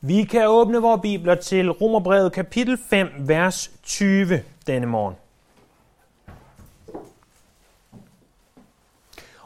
Vi 0.00 0.24
kan 0.24 0.48
åbne 0.48 0.78
vores 0.78 1.00
bibler 1.02 1.34
til 1.34 1.70
Romerbrevet 1.70 2.32
kapitel 2.32 2.78
5, 2.90 3.08
vers 3.18 3.70
20 3.82 4.42
denne 4.66 4.86
morgen. 4.86 5.14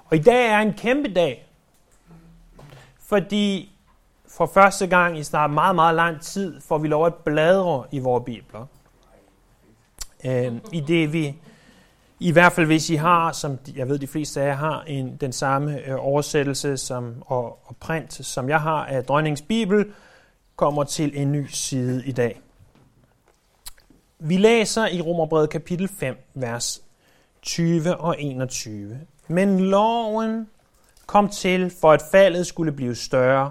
Og 0.04 0.16
i 0.16 0.18
dag 0.18 0.46
er 0.46 0.58
en 0.58 0.72
kæmpe 0.72 1.14
dag, 1.14 1.46
fordi 3.00 3.72
for 4.28 4.46
første 4.46 4.86
gang 4.86 5.18
i 5.18 5.22
snart 5.22 5.51
meget, 5.51 5.74
meget 5.74 5.94
lang 5.94 6.21
tid 6.21 6.60
får 6.60 6.78
vi 6.78 6.88
lov 6.88 7.06
at 7.06 7.14
bladre 7.14 7.84
i 7.90 7.98
vores 7.98 8.24
bibler. 8.24 8.66
Øh, 10.24 10.53
I 10.72 10.80
det 10.80 11.12
vi, 11.12 11.37
i 12.21 12.32
hvert 12.32 12.53
fald 12.53 12.66
hvis 12.66 12.90
I 12.90 12.94
har, 12.94 13.32
som 13.32 13.58
jeg 13.76 13.88
ved 13.88 13.98
de 13.98 14.06
fleste 14.06 14.40
af 14.40 14.46
jer 14.46 14.54
har, 14.54 14.82
en, 14.82 15.16
den 15.16 15.32
samme 15.32 15.87
øh, 15.87 15.96
oversættelse 15.98 16.77
som, 16.77 17.23
og, 17.27 17.59
og 17.64 17.77
print, 17.80 18.27
som 18.27 18.48
jeg 18.48 18.60
har 18.60 18.84
af 18.84 19.05
Dronningens 19.05 19.42
Bibel, 19.42 19.92
kommer 20.56 20.84
til 20.84 21.20
en 21.20 21.32
ny 21.32 21.46
side 21.46 22.06
i 22.06 22.12
dag. 22.12 22.40
Vi 24.18 24.36
læser 24.36 24.86
i 24.86 25.00
Romerbrevet 25.00 25.50
kapitel 25.50 25.88
5, 25.88 26.16
vers 26.34 26.82
20 27.42 27.96
og 27.96 28.16
21. 28.18 29.00
Men 29.28 29.60
loven 29.60 30.48
kom 31.06 31.28
til, 31.28 31.72
for 31.80 31.92
at 31.92 32.02
faldet 32.12 32.46
skulle 32.46 32.72
blive 32.72 32.94
større, 32.94 33.50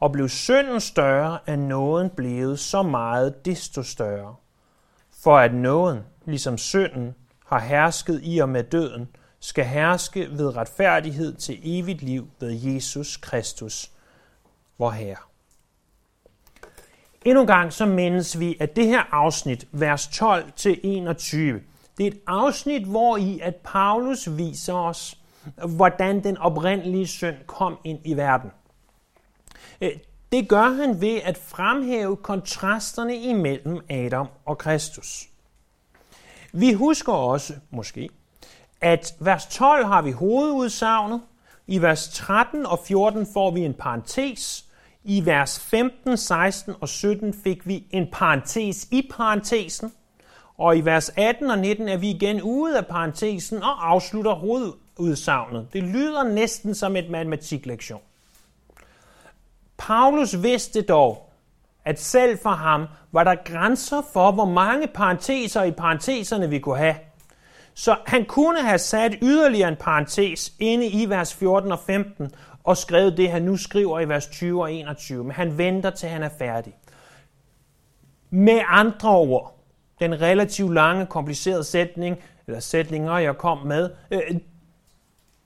og 0.00 0.12
blev 0.12 0.28
synden 0.28 0.80
større, 0.80 1.38
er 1.46 1.56
nåden 1.56 2.10
blevet 2.10 2.58
så 2.58 2.82
meget 2.82 3.44
desto 3.44 3.82
større. 3.82 4.34
For 5.22 5.38
at 5.38 5.54
nåden, 5.54 5.98
ligesom 6.24 6.58
synden, 6.58 7.14
har 7.46 7.60
hersket 7.60 8.20
i 8.22 8.38
og 8.38 8.48
med 8.48 8.64
døden, 8.64 9.08
skal 9.40 9.64
herske 9.64 10.28
ved 10.30 10.56
retfærdighed 10.56 11.34
til 11.34 11.58
evigt 11.62 12.02
liv 12.02 12.28
ved 12.40 12.50
Jesus 12.52 13.16
Kristus, 13.16 13.90
vor 14.78 14.90
Herre. 14.90 15.29
Endnu 17.24 17.40
en 17.40 17.46
gang 17.46 17.72
så 17.72 17.86
mindes 17.86 18.40
vi, 18.40 18.56
at 18.60 18.76
det 18.76 18.86
her 18.86 19.02
afsnit, 19.14 19.68
vers 19.72 20.06
12-21, 20.06 20.20
det 21.98 22.06
er 22.06 22.10
et 22.10 22.20
afsnit, 22.26 22.86
hvor 22.86 23.16
i 23.16 23.40
at 23.42 23.56
Paulus 23.56 24.28
viser 24.36 24.74
os, 24.74 25.18
hvordan 25.76 26.24
den 26.24 26.36
oprindelige 26.36 27.06
synd 27.06 27.36
kom 27.46 27.78
ind 27.84 27.98
i 28.04 28.14
verden. 28.14 28.50
Øh, 29.80 29.90
det 30.32 30.48
gør 30.48 30.68
han 30.68 31.00
ved 31.00 31.20
at 31.24 31.38
fremhæve 31.38 32.16
kontrasterne 32.16 33.16
imellem 33.16 33.80
Adam 33.90 34.26
og 34.46 34.58
Kristus. 34.58 35.28
Vi 36.52 36.72
husker 36.72 37.12
også, 37.12 37.54
måske, 37.70 38.08
at 38.80 39.14
vers 39.20 39.46
12 39.46 39.86
har 39.86 40.02
vi 40.02 40.10
hovedudsagnet, 40.10 41.20
i 41.66 41.82
vers 41.82 42.08
13 42.08 42.66
og 42.66 42.78
14 42.86 43.26
får 43.32 43.50
vi 43.50 43.60
en 43.60 43.74
parentes, 43.74 44.69
i 45.04 45.26
vers 45.26 45.60
15, 45.60 46.16
16 46.16 46.74
og 46.80 46.88
17 46.88 47.34
fik 47.44 47.66
vi 47.66 47.86
en 47.90 48.08
parentes 48.12 48.88
i 48.90 49.10
parentesen, 49.16 49.92
og 50.58 50.76
i 50.76 50.80
vers 50.80 51.12
18 51.16 51.50
og 51.50 51.58
19 51.58 51.88
er 51.88 51.96
vi 51.96 52.10
igen 52.10 52.42
ude 52.42 52.78
af 52.78 52.86
parentesen 52.86 53.62
og 53.62 53.90
afslutter 53.90 54.34
hovedudsagnet. 54.34 55.68
Det 55.72 55.82
lyder 55.82 56.22
næsten 56.22 56.74
som 56.74 56.96
et 56.96 57.10
matematiklektion. 57.10 58.00
Paulus 59.78 60.42
vidste 60.42 60.82
dog, 60.82 61.32
at 61.84 62.00
selv 62.00 62.38
for 62.42 62.50
ham 62.50 62.86
var 63.12 63.24
der 63.24 63.34
grænser 63.44 64.02
for, 64.12 64.32
hvor 64.32 64.44
mange 64.44 64.86
parenteser 64.86 65.62
i 65.62 65.70
parenteserne 65.70 66.50
vi 66.50 66.58
kunne 66.58 66.78
have. 66.78 66.94
Så 67.74 67.96
han 68.06 68.24
kunne 68.24 68.62
have 68.62 68.78
sat 68.78 69.14
yderligere 69.22 69.68
en 69.68 69.76
parentes 69.76 70.52
inde 70.58 70.86
i 70.86 71.08
vers 71.08 71.34
14 71.34 71.72
og 71.72 71.78
15 71.78 72.30
og 72.64 72.76
skrevet 72.76 73.16
det, 73.16 73.30
han 73.30 73.42
nu 73.42 73.56
skriver 73.56 74.00
i 74.00 74.08
vers 74.08 74.26
20 74.26 74.62
og 74.62 74.72
21, 74.72 75.24
men 75.24 75.32
han 75.32 75.58
venter 75.58 75.90
til 75.90 76.08
han 76.08 76.22
er 76.22 76.30
færdig. 76.38 76.76
Med 78.30 78.60
andre 78.68 79.10
ord, 79.10 79.58
den 80.00 80.20
relativt 80.20 80.74
lange, 80.74 81.06
komplicerede 81.06 81.64
sætning, 81.64 82.16
eller 82.46 82.60
sætninger, 82.60 83.18
jeg 83.18 83.36
kom 83.36 83.58
med, 83.58 83.90
øh, 84.10 84.20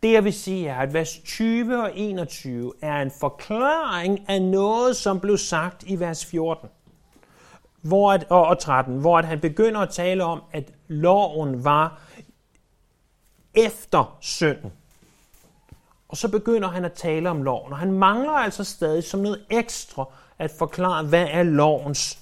det 0.03 0.13
jeg 0.13 0.25
vil 0.25 0.33
sige 0.33 0.69
er, 0.69 0.79
at 0.79 0.95
vers 0.95 1.19
20 1.25 1.83
og 1.83 1.91
21 1.95 2.73
er 2.83 3.03
en 3.03 3.11
forklaring 3.21 4.29
af 4.29 4.43
noget, 4.43 4.97
som 4.97 5.21
blev 5.21 5.39
sagt 5.39 5.83
i 5.83 6.01
vers 6.01 6.27
14 6.27 6.69
hvor 7.85 8.13
at, 8.13 8.25
og, 8.31 8.47
og 8.47 8.59
13, 8.59 8.99
hvor 8.99 9.19
at 9.19 9.25
han 9.25 9.41
begynder 9.41 9.81
at 9.81 9.91
tale 9.91 10.25
om, 10.25 10.43
at 10.53 10.73
loven 10.89 11.65
var 11.65 12.01
efter 13.55 14.17
synden. 14.21 14.73
Og 16.15 16.19
så 16.19 16.29
begynder 16.29 16.69
han 16.69 16.85
at 16.85 16.93
tale 16.93 17.31
om 17.31 17.43
loven, 17.43 17.73
og 17.73 17.79
han 17.79 17.93
mangler 17.93 18.33
altså 18.33 18.65
stadig 18.65 19.05
som 19.05 19.21
noget 19.21 19.45
ekstra 19.51 20.05
at 20.39 20.51
forklare, 20.59 21.05
hvad 21.05 21.27
er 21.31 21.43
lovens 21.43 22.19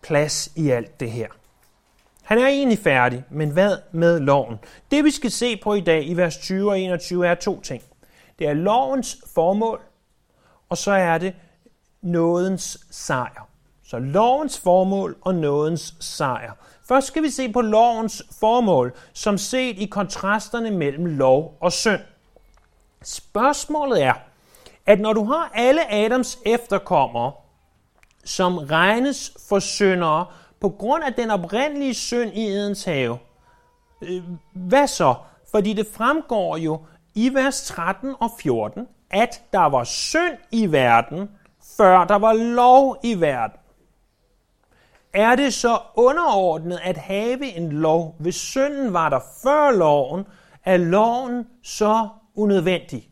plads 0.00 0.52
i 0.56 0.70
alt 0.70 1.00
det 1.00 1.10
her. 1.10 1.28
Han 2.22 2.38
er 2.38 2.46
egentlig 2.46 2.78
færdig, 2.78 3.24
men 3.30 3.50
hvad 3.50 3.78
med 3.92 4.20
loven? 4.20 4.58
Det 4.90 5.04
vi 5.04 5.10
skal 5.10 5.30
se 5.30 5.56
på 5.56 5.74
i 5.74 5.80
dag 5.80 6.06
i 6.06 6.14
vers 6.14 6.38
20 6.38 6.70
og 6.70 6.80
21 6.80 7.26
er 7.26 7.34
to 7.34 7.60
ting. 7.60 7.82
Det 8.38 8.48
er 8.48 8.54
lovens 8.54 9.16
formål, 9.34 9.80
og 10.68 10.78
så 10.78 10.92
er 10.92 11.18
det 11.18 11.34
nådens 12.02 12.78
sejr. 12.90 13.48
Så 13.84 13.98
lovens 13.98 14.58
formål 14.58 15.16
og 15.20 15.34
nådens 15.34 15.94
sejr. 16.00 16.52
Først 16.88 17.06
skal 17.06 17.22
vi 17.22 17.30
se 17.30 17.52
på 17.52 17.60
lovens 17.60 18.22
formål, 18.40 18.92
som 19.12 19.38
set 19.38 19.78
i 19.78 19.86
kontrasterne 19.86 20.70
mellem 20.70 21.06
lov 21.06 21.56
og 21.60 21.72
synd. 21.72 22.00
Spørgsmålet 23.04 24.02
er, 24.02 24.14
at 24.86 25.00
når 25.00 25.12
du 25.12 25.24
har 25.24 25.50
alle 25.54 25.92
Adams 25.92 26.38
efterkommere, 26.46 27.32
som 28.24 28.58
regnes 28.58 29.32
for 29.48 29.58
syndere 29.58 30.26
på 30.60 30.68
grund 30.68 31.04
af 31.04 31.14
den 31.14 31.30
oprindelige 31.30 31.94
synd 31.94 32.30
i 32.34 32.46
Edens 32.48 32.84
have, 32.84 33.18
øh, 34.02 34.22
hvad 34.54 34.86
så? 34.86 35.14
Fordi 35.50 35.72
det 35.72 35.86
fremgår 35.94 36.56
jo 36.56 36.80
i 37.14 37.34
vers 37.34 37.66
13 37.66 38.14
og 38.20 38.30
14, 38.38 38.88
at 39.10 39.42
der 39.52 39.68
var 39.68 39.84
synd 39.84 40.38
i 40.50 40.72
verden, 40.72 41.30
før 41.76 42.04
der 42.04 42.18
var 42.18 42.32
lov 42.32 42.96
i 43.02 43.20
verden. 43.20 43.58
Er 45.14 45.36
det 45.36 45.54
så 45.54 45.78
underordnet 45.94 46.80
at 46.82 46.96
have 46.96 47.56
en 47.56 47.72
lov, 47.72 48.14
hvis 48.18 48.34
synden 48.34 48.92
var 48.92 49.08
der 49.08 49.20
før 49.42 49.70
loven, 49.70 50.24
er 50.64 50.76
loven 50.76 51.46
så 51.62 52.08
unødvendig? 52.34 53.10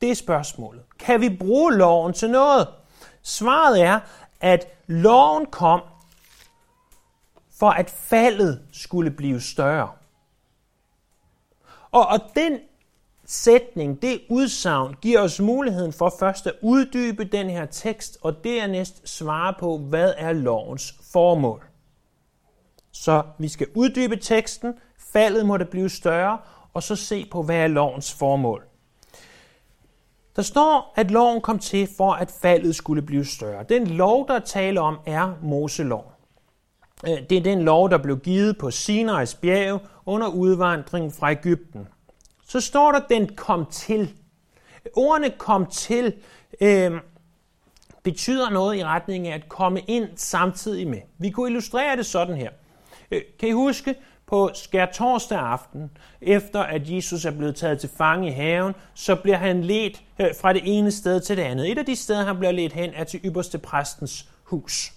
Det 0.00 0.10
er 0.10 0.14
spørgsmålet. 0.14 0.82
Kan 0.98 1.20
vi 1.20 1.36
bruge 1.36 1.74
loven 1.74 2.12
til 2.12 2.30
noget? 2.30 2.68
Svaret 3.22 3.82
er, 3.82 4.00
at 4.40 4.66
loven 4.86 5.46
kom 5.46 5.80
for 7.58 7.70
at 7.70 7.90
faldet 7.90 8.62
skulle 8.72 9.10
blive 9.10 9.40
større. 9.40 9.90
Og, 11.90 12.06
og 12.06 12.20
den 12.36 12.58
sætning, 13.24 14.02
det 14.02 14.20
udsagn, 14.30 14.94
giver 15.02 15.20
os 15.20 15.40
muligheden 15.40 15.92
for 15.92 16.14
først 16.18 16.46
at 16.46 16.54
uddybe 16.62 17.24
den 17.24 17.50
her 17.50 17.66
tekst, 17.66 18.18
og 18.22 18.44
dernæst 18.44 19.08
svare 19.08 19.54
på, 19.60 19.78
hvad 19.78 20.14
er 20.16 20.32
lovens 20.32 20.94
formål. 21.12 21.64
Så 22.92 23.22
vi 23.38 23.48
skal 23.48 23.66
uddybe 23.74 24.16
teksten, 24.16 24.74
faldet 24.98 25.46
må 25.46 25.56
det 25.56 25.68
blive 25.68 25.90
større, 25.90 26.38
og 26.74 26.82
så 26.82 26.96
se 26.96 27.28
på, 27.30 27.42
hvad 27.42 27.56
er 27.56 27.66
lovens 27.66 28.12
formål. 28.12 28.64
Der 30.36 30.42
står, 30.42 30.92
at 30.96 31.10
loven 31.10 31.40
kom 31.40 31.58
til 31.58 31.88
for, 31.96 32.12
at 32.12 32.30
faldet 32.42 32.76
skulle 32.76 33.02
blive 33.02 33.24
større. 33.24 33.64
Den 33.68 33.86
lov, 33.86 34.28
der 34.28 34.38
taler 34.38 34.80
om, 34.80 34.98
er 35.06 35.34
Moselov. 35.42 36.12
Øh, 37.06 37.18
det 37.30 37.38
er 37.38 37.42
den 37.42 37.62
lov, 37.62 37.90
der 37.90 37.98
blev 37.98 38.18
givet 38.18 38.58
på 38.58 38.68
Sinai's 38.68 39.40
bjerg 39.40 39.80
under 40.06 40.28
udvandringen 40.28 41.12
fra 41.12 41.30
Ægypten. 41.30 41.88
Så 42.46 42.60
står 42.60 42.92
der, 42.92 42.98
at 42.98 43.08
den 43.08 43.36
kom 43.36 43.66
til. 43.66 44.14
Ordene 44.96 45.30
kom 45.30 45.66
til 45.66 46.14
øh, 46.60 46.92
betyder 48.04 48.50
noget 48.50 48.76
i 48.76 48.84
retning 48.84 49.28
af 49.28 49.34
at 49.34 49.48
komme 49.48 49.80
ind 49.80 50.08
samtidig 50.16 50.88
med. 50.88 51.00
Vi 51.18 51.30
kunne 51.30 51.48
illustrere 51.48 51.96
det 51.96 52.06
sådan 52.06 52.36
her. 52.36 52.50
Øh, 53.10 53.22
kan 53.38 53.48
I 53.48 53.52
huske, 53.52 53.94
på 54.26 54.50
skær 54.54 54.86
torsdag 54.86 55.38
aften, 55.38 55.90
efter 56.20 56.60
at 56.60 56.90
Jesus 56.90 57.24
er 57.24 57.30
blevet 57.30 57.56
taget 57.56 57.80
til 57.80 57.90
fange 57.96 58.28
i 58.28 58.30
haven, 58.30 58.74
så 58.94 59.16
bliver 59.16 59.36
han 59.36 59.64
ledt 59.64 60.02
øh, 60.18 60.28
fra 60.40 60.52
det 60.52 60.62
ene 60.64 60.90
sted 60.92 61.20
til 61.20 61.36
det 61.36 61.42
andet. 61.42 61.70
Et 61.70 61.78
af 61.78 61.86
de 61.86 61.96
steder, 61.96 62.24
han 62.24 62.38
bliver 62.38 62.52
ledt 62.52 62.72
hen, 62.72 62.90
er 62.94 63.04
til 63.04 63.20
ypperste 63.24 63.58
præstens 63.58 64.28
hus. 64.44 64.92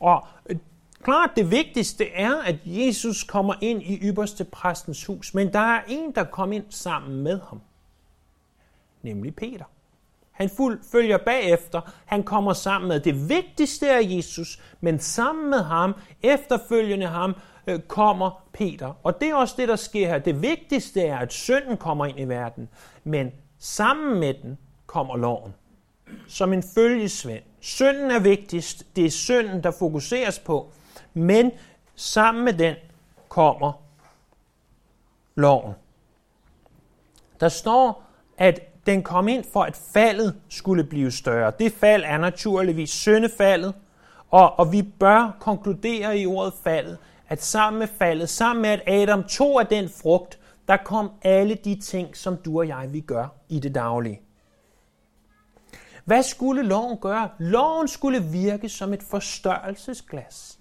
Og 0.00 0.26
øh, 0.46 0.56
klart 1.02 1.30
det 1.36 1.50
vigtigste 1.50 2.10
er, 2.10 2.34
at 2.42 2.56
Jesus 2.64 3.22
kommer 3.22 3.54
ind 3.60 3.82
i 3.82 3.98
ypperste 4.02 4.44
præstens 4.44 5.04
hus, 5.04 5.34
men 5.34 5.52
der 5.52 5.76
er 5.76 5.82
en, 5.88 6.14
der 6.14 6.24
kommer 6.24 6.56
ind 6.56 6.66
sammen 6.70 7.22
med 7.22 7.40
ham, 7.48 7.60
nemlig 9.02 9.36
Peter. 9.36 9.64
Han 10.34 10.50
følger 10.92 11.18
bagefter. 11.18 11.80
Han 12.04 12.22
kommer 12.22 12.52
sammen 12.52 12.88
med 12.88 13.00
det 13.00 13.28
vigtigste 13.28 13.90
af 13.90 14.00
Jesus, 14.02 14.60
men 14.80 14.98
sammen 14.98 15.50
med 15.50 15.58
ham, 15.58 15.94
efterfølgende 16.22 17.06
ham, 17.06 17.34
øh, 17.66 17.80
kommer 17.80 18.44
Peter. 18.52 18.94
Og 19.02 19.20
det 19.20 19.28
er 19.28 19.34
også 19.34 19.54
det, 19.58 19.68
der 19.68 19.76
sker 19.76 20.08
her. 20.08 20.18
Det 20.18 20.42
vigtigste 20.42 21.00
er, 21.02 21.18
at 21.18 21.32
synden 21.32 21.76
kommer 21.76 22.06
ind 22.06 22.20
i 22.20 22.24
verden, 22.24 22.68
men 23.04 23.32
sammen 23.58 24.20
med 24.20 24.34
den 24.34 24.58
kommer 24.86 25.16
loven. 25.16 25.54
som 26.28 26.52
en 26.52 26.62
følgesvend. 26.74 27.42
Synden 27.60 28.10
er 28.10 28.18
vigtigst. 28.18 28.96
Det 28.96 29.06
er 29.06 29.10
synden, 29.10 29.62
der 29.62 29.70
fokuseres 29.70 30.38
på. 30.38 30.72
Men 31.14 31.50
sammen 31.94 32.44
med 32.44 32.52
den 32.52 32.74
kommer 33.28 33.72
loven. 35.34 35.74
Der 37.40 37.48
står, 37.48 38.04
at 38.38 38.73
den 38.86 39.02
kom 39.02 39.28
ind 39.28 39.44
for, 39.52 39.62
at 39.62 39.76
faldet 39.76 40.34
skulle 40.48 40.84
blive 40.84 41.10
større. 41.10 41.52
Det 41.58 41.72
fald 41.72 42.02
er 42.06 42.18
naturligvis 42.18 42.90
syndefaldet, 42.90 43.74
og, 44.30 44.58
og 44.58 44.72
vi 44.72 44.82
bør 44.82 45.36
konkludere 45.40 46.18
i 46.18 46.26
ordet 46.26 46.54
faldet, 46.64 46.98
at 47.28 47.42
sammen 47.42 47.78
med 47.78 47.88
faldet, 47.98 48.28
sammen 48.28 48.62
med 48.62 48.70
at 48.70 48.82
Adam 48.86 49.24
tog 49.24 49.60
af 49.60 49.66
den 49.66 49.88
frugt, 49.88 50.38
der 50.68 50.76
kom 50.76 51.10
alle 51.22 51.54
de 51.54 51.80
ting, 51.80 52.16
som 52.16 52.36
du 52.36 52.58
og 52.58 52.68
jeg 52.68 52.92
vi 52.92 53.00
gør 53.00 53.26
i 53.48 53.58
det 53.58 53.74
daglige. 53.74 54.20
Hvad 56.04 56.22
skulle 56.22 56.62
loven 56.62 56.98
gøre? 56.98 57.28
Loven 57.38 57.88
skulle 57.88 58.22
virke 58.22 58.68
som 58.68 58.92
et 58.92 59.02
forstørrelsesglas. 59.02 60.58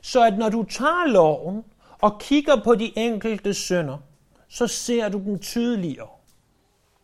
Så 0.00 0.24
at 0.24 0.38
når 0.38 0.48
du 0.48 0.62
tager 0.62 1.06
loven 1.06 1.64
og 1.98 2.20
kigger 2.20 2.62
på 2.64 2.74
de 2.74 2.98
enkelte 2.98 3.54
sønder, 3.54 3.98
så 4.48 4.66
ser 4.66 5.08
du 5.08 5.18
dem 5.18 5.38
tydeligere. 5.38 6.08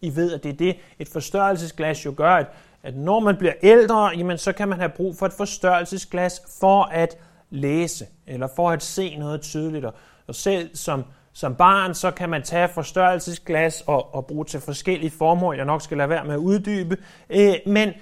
I 0.01 0.17
ved, 0.17 0.33
at 0.33 0.43
det 0.43 0.49
er 0.49 0.57
det, 0.57 0.77
et 0.99 1.09
forstørrelsesglas 1.09 2.05
jo 2.05 2.15
gør, 2.17 2.35
at, 2.35 2.47
at 2.83 2.97
når 2.97 3.21
man 3.21 3.37
bliver 3.37 3.53
ældre, 3.63 4.07
jamen, 4.07 4.39
så 4.39 4.53
kan 4.53 4.69
man 4.69 4.79
have 4.79 4.89
brug 4.89 5.17
for 5.17 5.27
et 5.27 5.33
forstørrelsesglas 5.33 6.43
for 6.61 6.83
at 6.83 7.19
læse, 7.51 8.07
eller 8.27 8.49
for 8.57 8.71
at 8.71 8.83
se 8.83 9.17
noget 9.17 9.41
tydeligt. 9.41 9.85
Og 10.27 10.35
selv 10.35 10.77
som, 10.77 11.05
som 11.33 11.55
barn, 11.55 11.95
så 11.95 12.11
kan 12.11 12.29
man 12.29 12.43
tage 12.43 12.69
forstørrelsesglas 12.69 13.83
og, 13.87 14.15
og 14.15 14.27
bruge 14.27 14.45
til 14.45 14.61
forskellige 14.61 15.11
formål, 15.11 15.57
jeg 15.57 15.65
nok 15.65 15.83
skal 15.83 15.97
lade 15.97 16.09
være 16.09 16.25
med 16.25 16.35
at 16.35 16.39
uddybe. 16.39 16.97
Øh, 17.31 17.55
men 17.67 17.93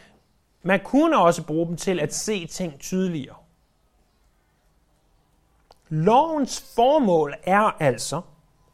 man 0.63 0.81
kunne 0.85 1.19
også 1.19 1.43
bruge 1.43 1.67
dem 1.67 1.77
til 1.77 2.01
at 2.01 2.15
se 2.15 2.47
ting 2.47 2.81
tydeligere. 2.81 3.37
Lovens 5.89 6.73
formål 6.75 7.35
er 7.43 7.83
altså, 7.83 8.21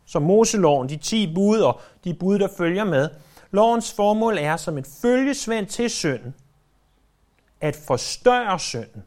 som 0.06 0.22
Moseloven, 0.22 0.88
de 0.88 0.96
10 0.96 1.34
bud 1.34 1.58
og 1.58 1.80
de 2.04 2.14
bud, 2.14 2.38
der 2.38 2.48
følger 2.56 2.84
med, 2.84 3.08
lovens 3.50 3.92
formål 3.92 4.38
er 4.38 4.56
som 4.56 4.78
et 4.78 4.86
følgesvend 5.02 5.66
til 5.66 5.90
synden, 5.90 6.34
at 7.60 7.76
forstørre 7.86 8.58
synden. 8.58 9.04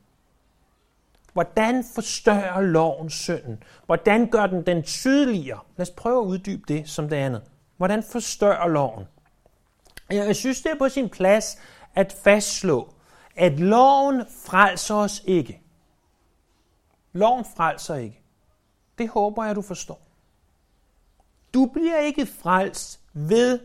Hvordan 1.33 1.83
forstørrer 1.95 2.61
loven 2.61 3.09
synden? 3.09 3.63
Hvordan 3.85 4.29
gør 4.29 4.47
den 4.47 4.65
den 4.65 4.83
tydeligere? 4.83 5.59
Lad 5.77 5.87
os 5.87 5.91
prøve 5.91 6.21
at 6.21 6.25
uddybe 6.25 6.63
det 6.67 6.89
som 6.89 7.09
det 7.09 7.15
andet. 7.15 7.41
Hvordan 7.77 8.03
forstørrer 8.03 8.67
loven? 8.67 9.05
Jeg 10.09 10.35
synes, 10.35 10.61
det 10.61 10.71
er 10.71 10.77
på 10.77 10.89
sin 10.89 11.09
plads 11.09 11.57
at 11.95 12.15
fastslå, 12.23 12.93
at 13.35 13.59
loven 13.59 14.23
frelser 14.45 14.95
os 14.95 15.21
ikke. 15.25 15.61
Loven 17.13 17.45
frelser 17.57 17.95
ikke. 17.95 18.21
Det 18.97 19.09
håber 19.09 19.45
jeg, 19.45 19.55
du 19.55 19.61
forstår. 19.61 20.08
Du 21.53 21.65
bliver 21.65 21.99
ikke 21.99 22.25
frelst 22.25 22.99
ved 23.13 23.59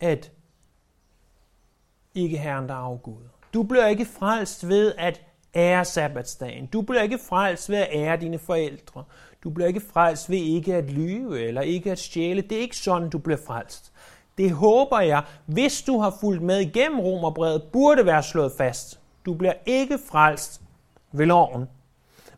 at 0.00 0.32
ikke 2.14 2.38
herren 2.38 2.68
der 2.68 2.74
afguder. 2.74 3.28
Du 3.54 3.62
bliver 3.62 3.86
ikke 3.86 4.04
frelst 4.04 4.68
ved 4.68 4.94
at 4.98 5.22
ære 5.54 5.84
sabbatsdagen. 5.84 6.66
Du 6.66 6.82
bliver 6.82 7.02
ikke 7.02 7.18
frelst 7.18 7.70
ved 7.70 7.76
at 7.76 7.88
ære 7.92 8.16
dine 8.16 8.38
forældre. 8.38 9.04
Du 9.44 9.50
bliver 9.50 9.68
ikke 9.68 9.80
frelst 9.92 10.30
ved 10.30 10.38
ikke 10.38 10.74
at 10.74 10.90
lyve 10.90 11.40
eller 11.40 11.60
ikke 11.60 11.92
at 11.92 11.98
stjæle. 11.98 12.42
Det 12.42 12.52
er 12.52 12.60
ikke 12.60 12.76
sådan, 12.76 13.10
du 13.10 13.18
bliver 13.18 13.38
frelst. 13.46 13.92
Det 14.38 14.50
håber 14.50 15.00
jeg, 15.00 15.22
hvis 15.46 15.82
du 15.82 16.00
har 16.00 16.16
fulgt 16.20 16.42
med 16.42 16.60
igennem 16.60 17.00
Romerbrevet, 17.00 17.62
burde 17.72 18.06
være 18.06 18.22
slået 18.22 18.52
fast. 18.58 19.00
Du 19.26 19.34
bliver 19.34 19.52
ikke 19.66 19.98
frelst 19.98 20.60
ved 21.12 21.26
loven. 21.26 21.68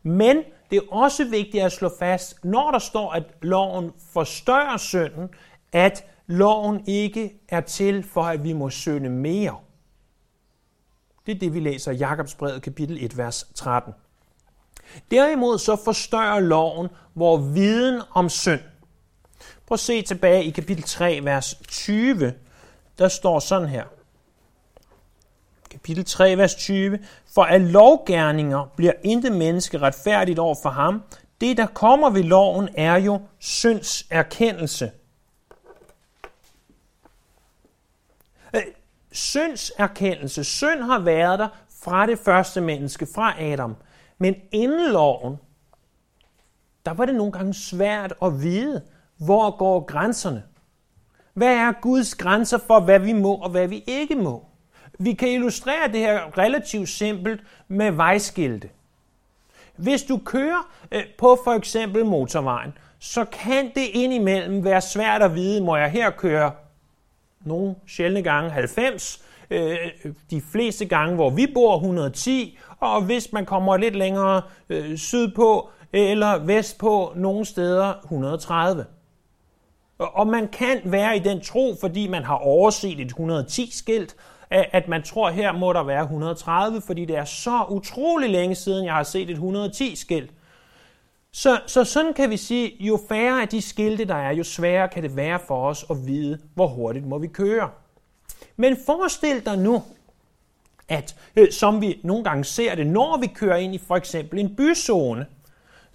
Men 0.02 0.37
det 0.70 0.76
er 0.76 0.93
også 0.93 1.25
vigtigt 1.25 1.65
at 1.65 1.73
slå 1.73 1.91
fast, 1.99 2.44
når 2.44 2.70
der 2.70 2.79
står, 2.79 3.12
at 3.12 3.23
loven 3.43 3.93
forstørrer 4.12 4.76
synden, 4.76 5.29
at 5.73 6.05
loven 6.26 6.85
ikke 6.87 7.32
er 7.49 7.61
til 7.61 8.03
for, 8.03 8.23
at 8.23 8.44
vi 8.44 8.53
må 8.53 8.70
synde 8.70 9.11
mere. 9.11 9.56
Det 11.26 11.35
er 11.35 11.38
det, 11.38 11.55
vi 11.55 11.61
læser 11.61 11.93
i 11.93 11.97
Jakobsbrevet 11.97 12.62
kapitel 12.62 13.05
1, 13.05 13.17
vers 13.17 13.47
13. 13.55 13.93
Derimod 15.11 15.59
så 15.59 15.76
forstørrer 15.85 16.41
loven 16.41 16.88
vores 17.15 17.55
viden 17.55 18.03
om 18.15 18.29
synd. 18.29 18.61
Prøv 19.67 19.75
at 19.75 19.81
se 19.81 20.03
tilbage 20.03 20.44
i 20.44 20.50
kapitel 20.50 20.85
3, 20.85 21.20
vers 21.23 21.55
20. 21.69 22.35
Der 22.99 23.09
står 23.09 23.38
sådan 23.38 23.69
her. 23.69 23.85
Kapitel 25.79 26.05
3, 26.05 26.39
vers 26.39 26.55
20. 26.55 26.99
For 27.35 27.45
af 27.45 27.73
lovgærninger 27.73 28.73
bliver 28.77 28.93
intet 29.03 29.33
menneske 29.33 29.79
retfærdigt 29.79 30.39
over 30.39 30.55
for 30.63 30.71
ham. 30.71 31.03
Det, 31.41 31.57
der 31.57 31.67
kommer 31.67 32.11
ved 32.11 32.23
loven, 32.23 32.69
er 32.77 32.97
jo 32.97 33.21
synds 33.39 34.07
erkendelse. 34.11 34.91
Øh, 38.55 38.63
synds 39.13 39.73
erkendelse. 39.79 40.45
Synd 40.45 40.81
har 40.83 40.99
været 40.99 41.39
der 41.39 41.49
fra 41.83 42.07
det 42.07 42.19
første 42.19 42.61
menneske, 42.61 43.07
fra 43.15 43.43
Adam. 43.43 43.77
Men 44.19 44.35
inden 44.53 44.93
loven, 44.93 45.37
der 46.87 46.93
var 46.95 47.05
det 47.05 47.15
nogle 47.15 47.33
gange 47.33 47.55
svært 47.55 48.15
at 48.23 48.43
vide, 48.43 48.83
hvor 49.17 49.57
går 49.57 49.85
grænserne. 49.85 50.43
Hvad 51.35 51.55
er 51.55 51.73
Guds 51.81 52.15
grænser 52.15 52.59
for, 52.59 52.81
hvad 52.81 52.99
vi 52.99 53.13
må 53.13 53.35
og 53.35 53.51
hvad 53.51 53.69
vi 53.69 53.85
ikke 53.87 54.15
må? 54.15 54.45
Vi 54.99 55.12
kan 55.12 55.29
illustrere 55.29 55.93
det 55.93 56.00
her 56.00 56.39
relativt 56.39 56.89
simpelt 56.89 57.41
med 57.69 57.91
vejskilte. 57.91 58.69
Hvis 59.77 60.03
du 60.03 60.21
kører 60.25 60.71
øh, 60.93 61.03
på 61.19 61.39
for 61.45 61.53
eksempel 61.53 62.05
motorvejen, 62.06 62.73
så 62.99 63.25
kan 63.25 63.71
det 63.75 63.87
indimellem 63.93 64.65
være 64.65 64.81
svært 64.81 65.23
at 65.23 65.35
vide, 65.35 65.65
må 65.65 65.77
jeg 65.77 65.91
her 65.91 66.11
køre 66.11 66.53
nogle 67.41 67.75
sjældne 67.87 68.23
gange 68.23 68.50
90, 68.50 69.25
øh, 69.50 69.77
de 70.31 70.41
fleste 70.53 70.85
gange, 70.85 71.15
hvor 71.15 71.31
vi 71.31 71.47
bor 71.55 71.75
110, 71.75 72.59
og 72.81 73.03
hvis 73.03 73.33
man 73.33 73.47
kommer 73.47 73.77
lidt 73.77 73.97
længere 73.97 74.43
øh, 74.69 74.99
sydpå 74.99 75.71
eller 75.93 76.39
vestpå, 76.39 77.12
nogle 77.17 77.44
steder 77.44 77.94
130. 78.05 78.87
Og 79.99 80.27
man 80.27 80.49
kan 80.49 80.81
være 80.85 81.17
i 81.17 81.19
den 81.19 81.41
tro, 81.41 81.77
fordi 81.81 82.09
man 82.09 82.25
har 82.25 82.35
overset 82.35 83.01
et 83.01 83.12
110-skilt, 83.12 84.17
at 84.50 84.89
man 84.89 85.03
tror, 85.03 85.31
her 85.31 85.53
må 85.53 85.72
der 85.72 85.82
være 85.82 86.03
130, 86.03 86.81
fordi 86.81 87.05
det 87.05 87.17
er 87.17 87.25
så 87.25 87.65
utrolig 87.69 88.31
længe 88.31 88.55
siden, 88.55 88.84
jeg 88.84 88.94
har 88.94 89.03
set 89.03 89.31
et 89.31 89.37
110-skilt. 89.37 90.31
Så, 91.32 91.61
så 91.67 91.84
sådan 91.84 92.15
kan 92.15 92.31
vi 92.31 92.37
sige, 92.37 92.77
jo 92.81 92.99
færre 93.08 93.43
af 93.43 93.49
de 93.49 93.63
skilte, 93.63 94.05
der 94.05 94.15
er, 94.15 94.32
jo 94.32 94.44
sværere 94.44 94.89
kan 94.89 95.03
det 95.03 95.17
være 95.17 95.39
for 95.46 95.69
os 95.69 95.84
at 95.91 96.06
vide, 96.06 96.39
hvor 96.55 96.67
hurtigt 96.67 97.06
må 97.06 97.19
vi 97.19 97.27
køre. 97.27 97.70
Men 98.56 98.77
forestil 98.87 99.46
dig 99.46 99.58
nu, 99.58 99.82
at 100.89 101.17
øh, 101.37 101.53
som 101.53 101.81
vi 101.81 102.01
nogle 102.05 102.25
gange 102.25 102.44
ser 102.44 102.75
det, 102.75 102.87
når 102.87 103.19
vi 103.20 103.27
kører 103.27 103.56
ind 103.56 103.75
i 103.75 103.79
for 103.79 103.96
eksempel 103.96 104.39
en 104.39 104.56
byzone, 104.56 105.27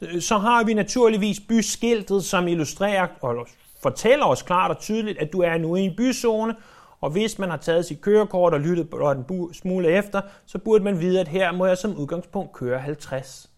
øh, 0.02 0.22
så 0.22 0.38
har 0.38 0.64
vi 0.64 0.74
naturligvis 0.74 1.40
byskiltet, 1.40 2.24
som 2.24 2.48
illustrerer 2.48 3.08
og 3.22 3.48
fortæller 3.82 4.26
os 4.26 4.42
klart 4.42 4.72
og 4.72 4.80
tydeligt, 4.80 5.18
at 5.18 5.34
du 5.34 5.42
er 5.42 5.58
nu 5.58 5.76
i 5.76 5.82
en 5.82 5.96
byzone, 5.96 6.56
og 7.04 7.10
hvis 7.10 7.40
man 7.40 7.50
har 7.50 7.58
taget 7.58 7.86
sit 7.86 8.02
kørekort 8.02 8.54
og 8.54 8.60
lyttet 8.60 8.88
en 8.94 9.54
smule 9.54 9.88
efter, 9.88 10.22
så 10.46 10.58
burde 10.58 10.84
man 10.84 11.00
vide, 11.00 11.20
at 11.20 11.28
her 11.28 11.52
må 11.52 11.66
jeg 11.66 11.78
som 11.78 11.98
udgangspunkt 11.98 12.54
køre 12.54 12.80
50. 12.80 13.50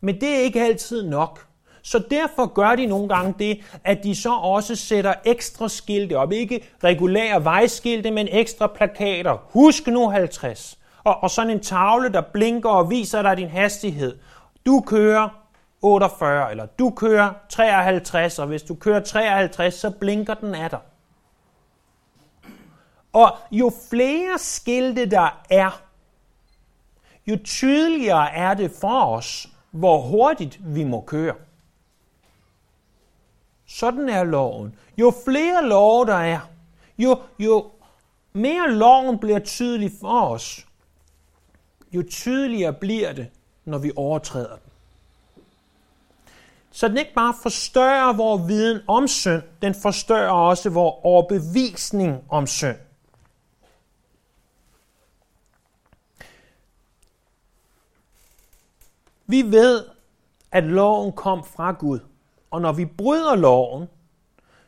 Men 0.00 0.20
det 0.20 0.28
er 0.28 0.38
ikke 0.38 0.62
altid 0.62 1.08
nok. 1.08 1.46
Så 1.82 2.02
derfor 2.10 2.46
gør 2.46 2.76
de 2.76 2.86
nogle 2.86 3.08
gange 3.08 3.34
det, 3.38 3.60
at 3.84 4.04
de 4.04 4.14
så 4.14 4.32
også 4.32 4.76
sætter 4.76 5.14
ekstra 5.24 5.68
skilte 5.68 6.18
op. 6.18 6.32
Ikke 6.32 6.64
regulære 6.84 7.44
vejskilte, 7.44 8.10
men 8.10 8.28
ekstra 8.30 8.66
plakater. 8.66 9.36
Husk 9.50 9.86
nu 9.86 10.08
50. 10.08 10.78
Og, 11.04 11.22
og 11.22 11.30
sådan 11.30 11.50
en 11.50 11.60
tavle, 11.60 12.12
der 12.12 12.20
blinker 12.20 12.70
og 12.70 12.90
viser 12.90 13.22
dig 13.22 13.36
din 13.36 13.48
hastighed. 13.48 14.18
Du 14.66 14.82
kører 14.86 15.28
48, 15.82 16.50
eller 16.50 16.66
du 16.66 16.90
kører 16.90 17.30
53, 17.48 18.38
og 18.38 18.46
hvis 18.46 18.62
du 18.62 18.74
kører 18.74 19.00
53, 19.00 19.74
så 19.74 19.90
blinker 19.90 20.34
den 20.34 20.54
af 20.54 20.70
dig. 20.70 20.80
Og 23.12 23.38
jo 23.50 23.72
flere 23.90 24.38
skilte 24.38 25.06
der 25.06 25.42
er, 25.50 25.82
jo 27.26 27.38
tydeligere 27.44 28.32
er 28.32 28.54
det 28.54 28.70
for 28.80 29.04
os, 29.16 29.48
hvor 29.70 30.00
hurtigt 30.00 30.58
vi 30.74 30.84
må 30.84 31.00
køre. 31.00 31.34
Sådan 33.66 34.08
er 34.08 34.24
loven. 34.24 34.74
Jo 34.98 35.12
flere 35.24 35.64
love 35.64 36.06
der 36.06 36.14
er, 36.14 36.40
jo, 36.98 37.22
jo 37.38 37.70
mere 38.32 38.70
loven 38.70 39.18
bliver 39.18 39.38
tydelig 39.38 39.92
for 40.00 40.20
os, 40.20 40.66
jo 41.92 42.02
tydeligere 42.10 42.72
bliver 42.72 43.12
det, 43.12 43.28
når 43.64 43.78
vi 43.78 43.92
overtræder 43.96 44.56
den. 44.56 44.70
Så 46.70 46.88
den 46.88 46.98
ikke 46.98 47.14
bare 47.14 47.34
forstørrer 47.42 48.12
vores 48.12 48.48
viden 48.48 48.80
om 48.88 49.08
synd, 49.08 49.42
den 49.62 49.74
forstørrer 49.74 50.30
også 50.30 50.70
vores 50.70 50.94
overbevisning 51.02 52.24
om 52.28 52.46
synd. 52.46 52.76
Vi 59.30 59.42
ved, 59.42 59.84
at 60.52 60.64
loven 60.64 61.12
kom 61.12 61.44
fra 61.44 61.72
Gud. 61.72 62.00
Og 62.50 62.60
når 62.60 62.72
vi 62.72 62.84
bryder 62.84 63.36
loven, 63.36 63.86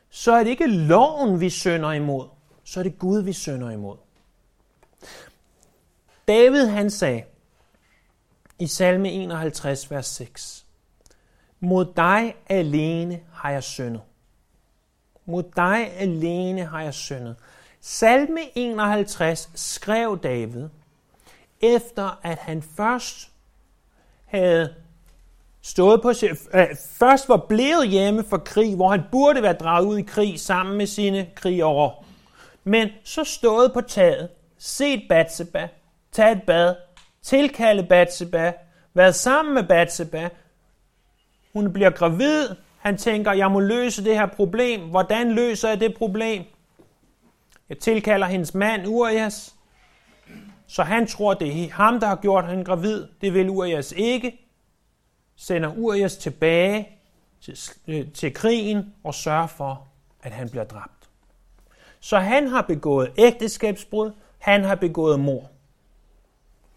så 0.09 0.31
er 0.31 0.43
det 0.43 0.49
ikke 0.49 0.67
loven, 0.67 1.39
vi 1.39 1.49
synder 1.49 1.91
imod, 1.91 2.27
så 2.63 2.79
er 2.79 2.83
det 2.83 2.99
Gud, 2.99 3.21
vi 3.21 3.33
synder 3.33 3.69
imod. 3.69 3.97
David 6.27 6.65
han 6.65 6.89
sagde 6.89 7.23
i 8.59 8.67
salme 8.67 9.11
51, 9.11 9.91
vers 9.91 10.05
6, 10.05 10.65
Mod 11.59 11.85
dig 11.95 12.35
alene 12.47 13.19
har 13.33 13.49
jeg 13.49 13.63
syndet. 13.63 14.01
Mod 15.25 15.43
dig 15.55 15.93
alene 15.97 16.65
har 16.65 16.81
jeg 16.81 16.93
syndet. 16.93 17.35
Salme 17.81 18.39
51 18.55 19.49
skrev 19.55 20.19
David, 20.23 20.69
efter 21.61 22.19
at 22.23 22.37
han 22.37 22.61
først 22.61 23.32
havde 24.33 24.73
stået 25.61 26.01
på, 26.01 26.13
øh, 26.53 26.67
først 26.99 27.29
var 27.29 27.45
blevet 27.49 27.87
hjemme 27.87 28.23
for 28.29 28.37
krig, 28.37 28.75
hvor 28.75 28.89
han 28.89 29.01
burde 29.11 29.41
være 29.41 29.53
draget 29.53 29.85
ud 29.85 29.97
i 29.97 30.01
krig 30.01 30.39
sammen 30.39 30.77
med 30.77 30.87
sine 30.87 31.27
krigere. 31.35 31.91
Men 32.63 32.89
så 33.03 33.23
stået 33.23 33.73
på 33.73 33.81
taget, 33.81 34.29
set 34.57 35.01
Batseba, 35.09 35.67
taget 36.11 36.37
et 36.37 36.43
bad, 36.43 36.75
tilkalde 37.21 37.83
Batseba, 37.83 38.53
været 38.93 39.15
sammen 39.15 39.53
med 39.53 39.63
Batseba. 39.63 40.29
Hun 41.53 41.73
bliver 41.73 41.89
gravid. 41.89 42.49
Han 42.77 42.97
tænker, 42.97 43.31
jeg 43.31 43.51
må 43.51 43.59
løse 43.59 44.03
det 44.03 44.15
her 44.15 44.25
problem. 44.25 44.81
Hvordan 44.81 45.31
løser 45.31 45.69
jeg 45.69 45.79
det 45.79 45.97
problem? 45.97 46.43
Jeg 47.69 47.77
tilkalder 47.77 48.27
hendes 48.27 48.53
mand 48.53 48.87
Urias, 48.87 49.55
så 50.73 50.83
han 50.83 51.07
tror, 51.07 51.33
det 51.33 51.63
er 51.63 51.69
ham, 51.69 51.99
der 51.99 52.07
har 52.07 52.15
gjort 52.15 52.49
hende 52.49 52.65
gravid. 52.65 53.07
Det 53.21 53.33
vil 53.33 53.49
Urias 53.49 53.91
ikke 53.91 54.39
sender 55.35 55.73
Urias 55.77 56.17
tilbage 56.17 56.89
til, 57.41 57.59
øh, 57.87 58.11
til 58.11 58.33
krigen 58.33 58.93
og 59.03 59.13
sørger 59.13 59.47
for, 59.47 59.87
at 60.23 60.31
han 60.31 60.49
bliver 60.49 60.63
dræbt. 60.63 61.09
Så 61.99 62.19
han 62.19 62.47
har 62.47 62.61
begået 62.61 63.11
ægteskabsbrud, 63.17 64.11
han 64.39 64.63
har 64.63 64.75
begået 64.75 65.19
mord. 65.19 65.49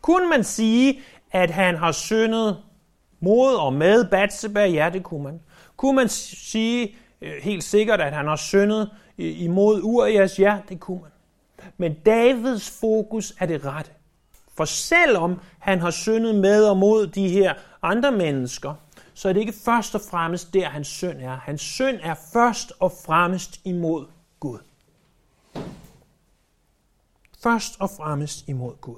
Kunne 0.01 0.31
man 0.31 0.45
sige, 0.45 1.01
at 1.33 1.51
han 1.51 1.77
har 1.77 1.93
syndet 1.93 2.63
mod 3.21 3.55
og 3.55 3.73
med 3.73 4.11
Batseba? 4.11 4.65
Ja, 4.65 4.91
det 4.93 5.03
kunne 5.03 5.23
man. 5.23 5.41
Kunne 5.77 5.97
man 5.97 6.09
sige 6.09 6.97
øh, 7.21 7.43
helt 7.43 7.65
sikkert, 7.65 8.01
at 8.01 8.13
han 8.13 8.27
har 8.27 8.37
syndet 8.37 8.91
øh, 9.19 9.41
imod 9.41 9.83
Urias? 9.83 10.39
Ja, 10.39 10.59
det 10.69 10.81
kunne 10.81 11.01
man. 11.01 11.11
Men 11.77 11.95
Davids 11.95 12.71
fokus 12.81 13.35
er 13.39 13.47
det 13.47 13.65
rette. 13.65 13.91
For 14.57 14.65
selvom 14.65 15.41
han 15.59 15.81
har 15.81 15.91
syndet 15.91 16.35
med 16.35 16.65
og 16.65 16.77
mod 16.77 17.07
de 17.07 17.29
her 17.29 17.55
andre 17.83 18.13
mennesker, 18.13 18.75
så 19.15 19.29
er 19.29 19.33
det 19.33 19.41
ikke 19.41 19.53
først 19.65 19.95
og 19.95 20.01
fremmest 20.01 20.55
der, 20.55 20.69
hans 20.69 20.89
synd 20.89 21.21
er. 21.21 21.37
Hans 21.37 21.61
synd 21.61 21.99
er 22.03 22.15
først 22.33 22.73
og 22.81 22.93
fremmest 22.93 23.61
imod 23.65 24.07
Gud. 24.41 24.59
Først 27.43 27.77
og 27.81 27.91
fremmest 27.91 28.49
imod 28.49 28.75
Gud. 28.81 28.97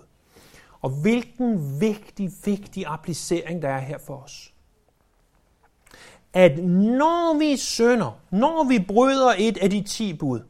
Og 0.81 0.91
hvilken 0.91 1.81
vigtig, 1.81 2.31
vigtig 2.45 2.85
applicering 2.87 3.63
der 3.63 3.69
er 3.69 3.81
her 3.81 3.99
for 4.07 4.17
os. 4.17 4.53
At 6.33 6.59
når 6.65 7.39
vi 7.39 7.57
synder, 7.57 8.21
når 8.31 8.65
vi 8.65 8.79
bryder 8.89 9.35
et 9.39 9.59
af 9.59 9.71
de 9.71 9.83
ti 9.83 10.13
bud, 10.13 10.41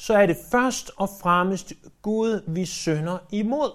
så 0.00 0.14
er 0.14 0.26
det 0.26 0.36
først 0.50 0.90
og 0.96 1.08
fremmest 1.22 1.72
Gud, 2.02 2.42
vi 2.46 2.64
synder 2.64 3.18
imod. 3.30 3.70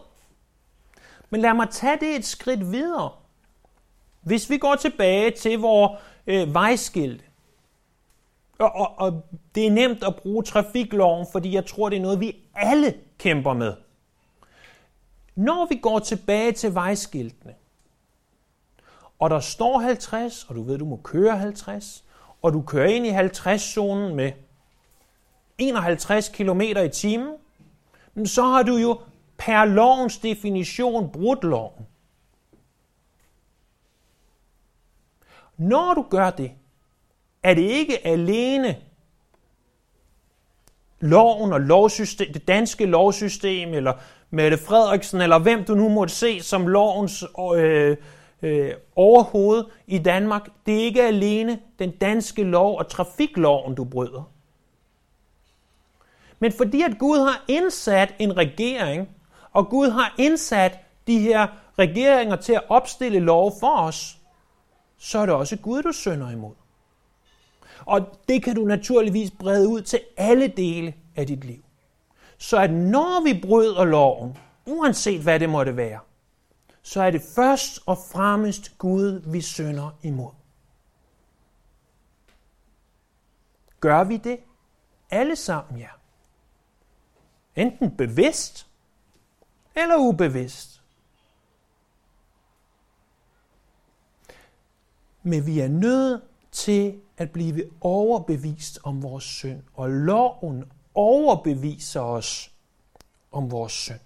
Men 1.30 1.42
lad 1.42 1.54
mig 1.54 1.70
tage 1.70 1.98
det 2.00 2.16
et 2.16 2.26
skridt 2.26 2.72
videre. 2.72 3.12
Hvis 4.22 4.50
vi 4.50 4.58
går 4.58 4.76
tilbage 4.76 5.32
til 5.32 5.60
vores 5.60 6.02
øh, 6.28 6.54
vejskilte, 6.54 7.24
og, 8.60 8.76
og, 8.76 9.00
og 9.00 9.24
det 9.56 9.68
er 9.68 9.72
nemt 9.72 10.04
at 10.04 10.16
bruge 10.16 10.44
trafikloven, 10.44 11.28
fordi 11.32 11.54
jeg 11.54 11.66
tror, 11.66 11.90
det 11.90 11.98
er 11.98 12.02
noget, 12.02 12.20
vi 12.20 12.36
alle 12.56 12.94
kæmper 13.18 13.54
med. 13.54 13.74
Når 15.36 15.68
vi 15.70 15.76
går 15.76 16.00
tilbage 16.00 16.52
til 16.52 16.74
vejskiltene, 16.74 17.56
og 19.20 19.30
der 19.30 19.40
står 19.40 19.80
50, 19.80 20.44
og 20.44 20.56
du 20.56 20.64
ved, 20.64 20.78
du 20.78 20.86
må 20.86 21.00
køre 21.04 21.38
50, 21.38 22.04
og 22.42 22.54
du 22.54 22.62
kører 22.62 22.88
ind 22.88 23.06
i 23.06 23.12
50-zonen 23.12 24.16
med 24.16 24.32
51 25.58 26.30
km 26.30 26.62
i 26.62 26.90
timen, 26.90 27.34
så 28.26 28.44
har 28.44 28.64
du 28.64 28.76
jo 28.76 29.00
per 29.38 29.66
lovens 29.66 30.18
definition 30.18 31.12
brudt 31.12 31.44
loven. 31.44 31.86
Når 35.58 35.94
du 35.94 36.06
gør 36.10 36.30
det, 36.30 36.52
er 37.44 37.54
det 37.54 37.62
ikke 37.62 38.08
alene 38.08 38.76
loven 41.00 41.54
og 41.54 41.62
lovsystem, 41.62 42.34
det 42.34 42.48
danske 42.48 42.86
lovsystem, 42.86 43.74
eller 43.74 43.94
Mette 44.30 44.58
Frederiksen, 44.58 45.22
eller 45.22 45.40
hvem 45.40 45.64
du 45.64 45.76
nu 45.76 45.90
måtte 45.90 46.14
se 46.14 46.42
som 46.42 46.68
lovens 46.68 47.24
øh, 47.56 47.98
øh, 48.42 48.72
overhoved 48.96 49.64
i 49.88 49.98
Danmark. 49.98 50.50
Det 50.66 50.80
er 50.80 50.84
ikke 50.84 51.04
alene 51.04 51.60
den 51.80 51.92
danske 51.92 52.44
lov 52.44 52.78
og 52.78 52.88
trafikloven, 52.88 53.76
du 53.76 53.84
bryder. 53.84 54.35
Men 56.46 56.52
fordi 56.52 56.82
at 56.82 56.98
Gud 57.00 57.20
har 57.20 57.44
indsat 57.48 58.16
en 58.20 58.38
regering, 58.38 59.10
og 59.52 59.70
Gud 59.70 59.90
har 59.90 60.16
indsat 60.18 60.80
de 61.08 61.20
her 61.20 61.48
regeringer 61.80 62.36
til 62.36 62.54
at 62.54 62.70
opstille 62.70 63.20
lov 63.20 63.54
for 63.60 63.78
os, 63.78 64.18
så 64.98 65.20
er 65.20 65.26
det 65.26 65.36
også 65.36 65.56
Gud, 65.58 65.82
du 65.82 65.92
synder 65.92 66.32
imod. 66.32 66.54
Og 67.86 68.20
det 68.28 68.44
kan 68.44 68.56
du 68.56 68.66
naturligvis 68.66 69.32
brede 69.32 69.68
ud 69.68 69.82
til 69.82 70.00
alle 70.18 70.48
dele 70.48 70.94
af 71.16 71.28
dit 71.28 71.44
liv. 71.44 71.64
Så 72.38 72.58
at 72.58 72.72
når 72.72 73.24
vi 73.24 73.42
bryder 73.48 73.86
loven, 73.86 74.38
uanset 74.66 75.22
hvad 75.22 75.40
det 75.40 75.50
måtte 75.50 75.78
være, 75.78 76.00
så 76.82 77.02
er 77.02 77.12
det 77.12 77.22
først 77.36 77.80
og 77.86 77.98
fremmest 77.98 78.78
Gud, 78.78 79.22
vi 79.32 79.42
synder 79.42 79.90
imod. 80.04 80.32
Gør 83.80 84.04
vi 84.04 84.18
det? 84.18 84.40
Alle 85.10 85.36
sammen, 85.36 85.80
ja. 85.80 85.90
Enten 87.56 87.98
bevidst 87.98 88.68
eller 89.76 89.98
ubevidst. 89.98 90.82
Men 95.24 95.46
vi 95.46 95.60
er 95.60 95.68
nødt 95.68 96.24
til 96.52 97.02
at 97.18 97.32
blive 97.32 97.72
overbevist 97.82 98.80
om 98.84 99.04
vores 99.04 99.24
synd, 99.24 99.64
og 99.74 99.90
loven 99.90 100.64
overbeviser 100.94 102.02
os 102.02 102.52
om 103.32 103.52
vores 103.52 103.74
synd. 103.74 104.00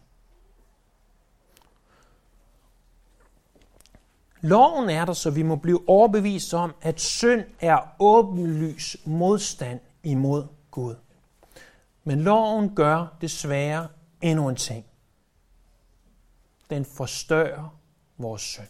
Loven 4.41 4.89
er 4.89 5.05
der, 5.05 5.13
så 5.13 5.31
vi 5.31 5.43
må 5.43 5.55
blive 5.55 5.89
overbevist 5.89 6.53
om, 6.53 6.73
at 6.81 7.01
synd 7.01 7.43
er 7.59 7.95
åbenlys 7.99 8.97
modstand 9.05 9.79
imod 10.03 10.47
Gud. 10.71 10.95
Men 12.09 12.21
loven 12.21 12.75
gør 12.75 13.17
desværre 13.21 13.87
endnu 14.21 14.49
en 14.49 14.55
ting. 14.55 14.85
Den 16.69 16.85
forstørrer 16.85 17.75
vores 18.17 18.41
synd. 18.41 18.67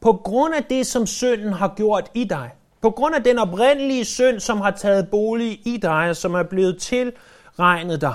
På 0.00 0.12
grund 0.12 0.54
af 0.54 0.64
det, 0.64 0.86
som 0.86 1.06
synden 1.06 1.52
har 1.52 1.74
gjort 1.76 2.10
i 2.14 2.24
dig, 2.24 2.50
på 2.80 2.90
grund 2.90 3.14
af 3.14 3.24
den 3.24 3.38
oprindelige 3.38 4.04
synd, 4.04 4.40
som 4.40 4.60
har 4.60 4.70
taget 4.70 5.10
bolig 5.10 5.66
i 5.66 5.76
dig, 5.76 6.10
og 6.10 6.16
som 6.16 6.34
er 6.34 6.42
blevet 6.42 6.80
tilregnet 6.80 8.00
dig, 8.00 8.14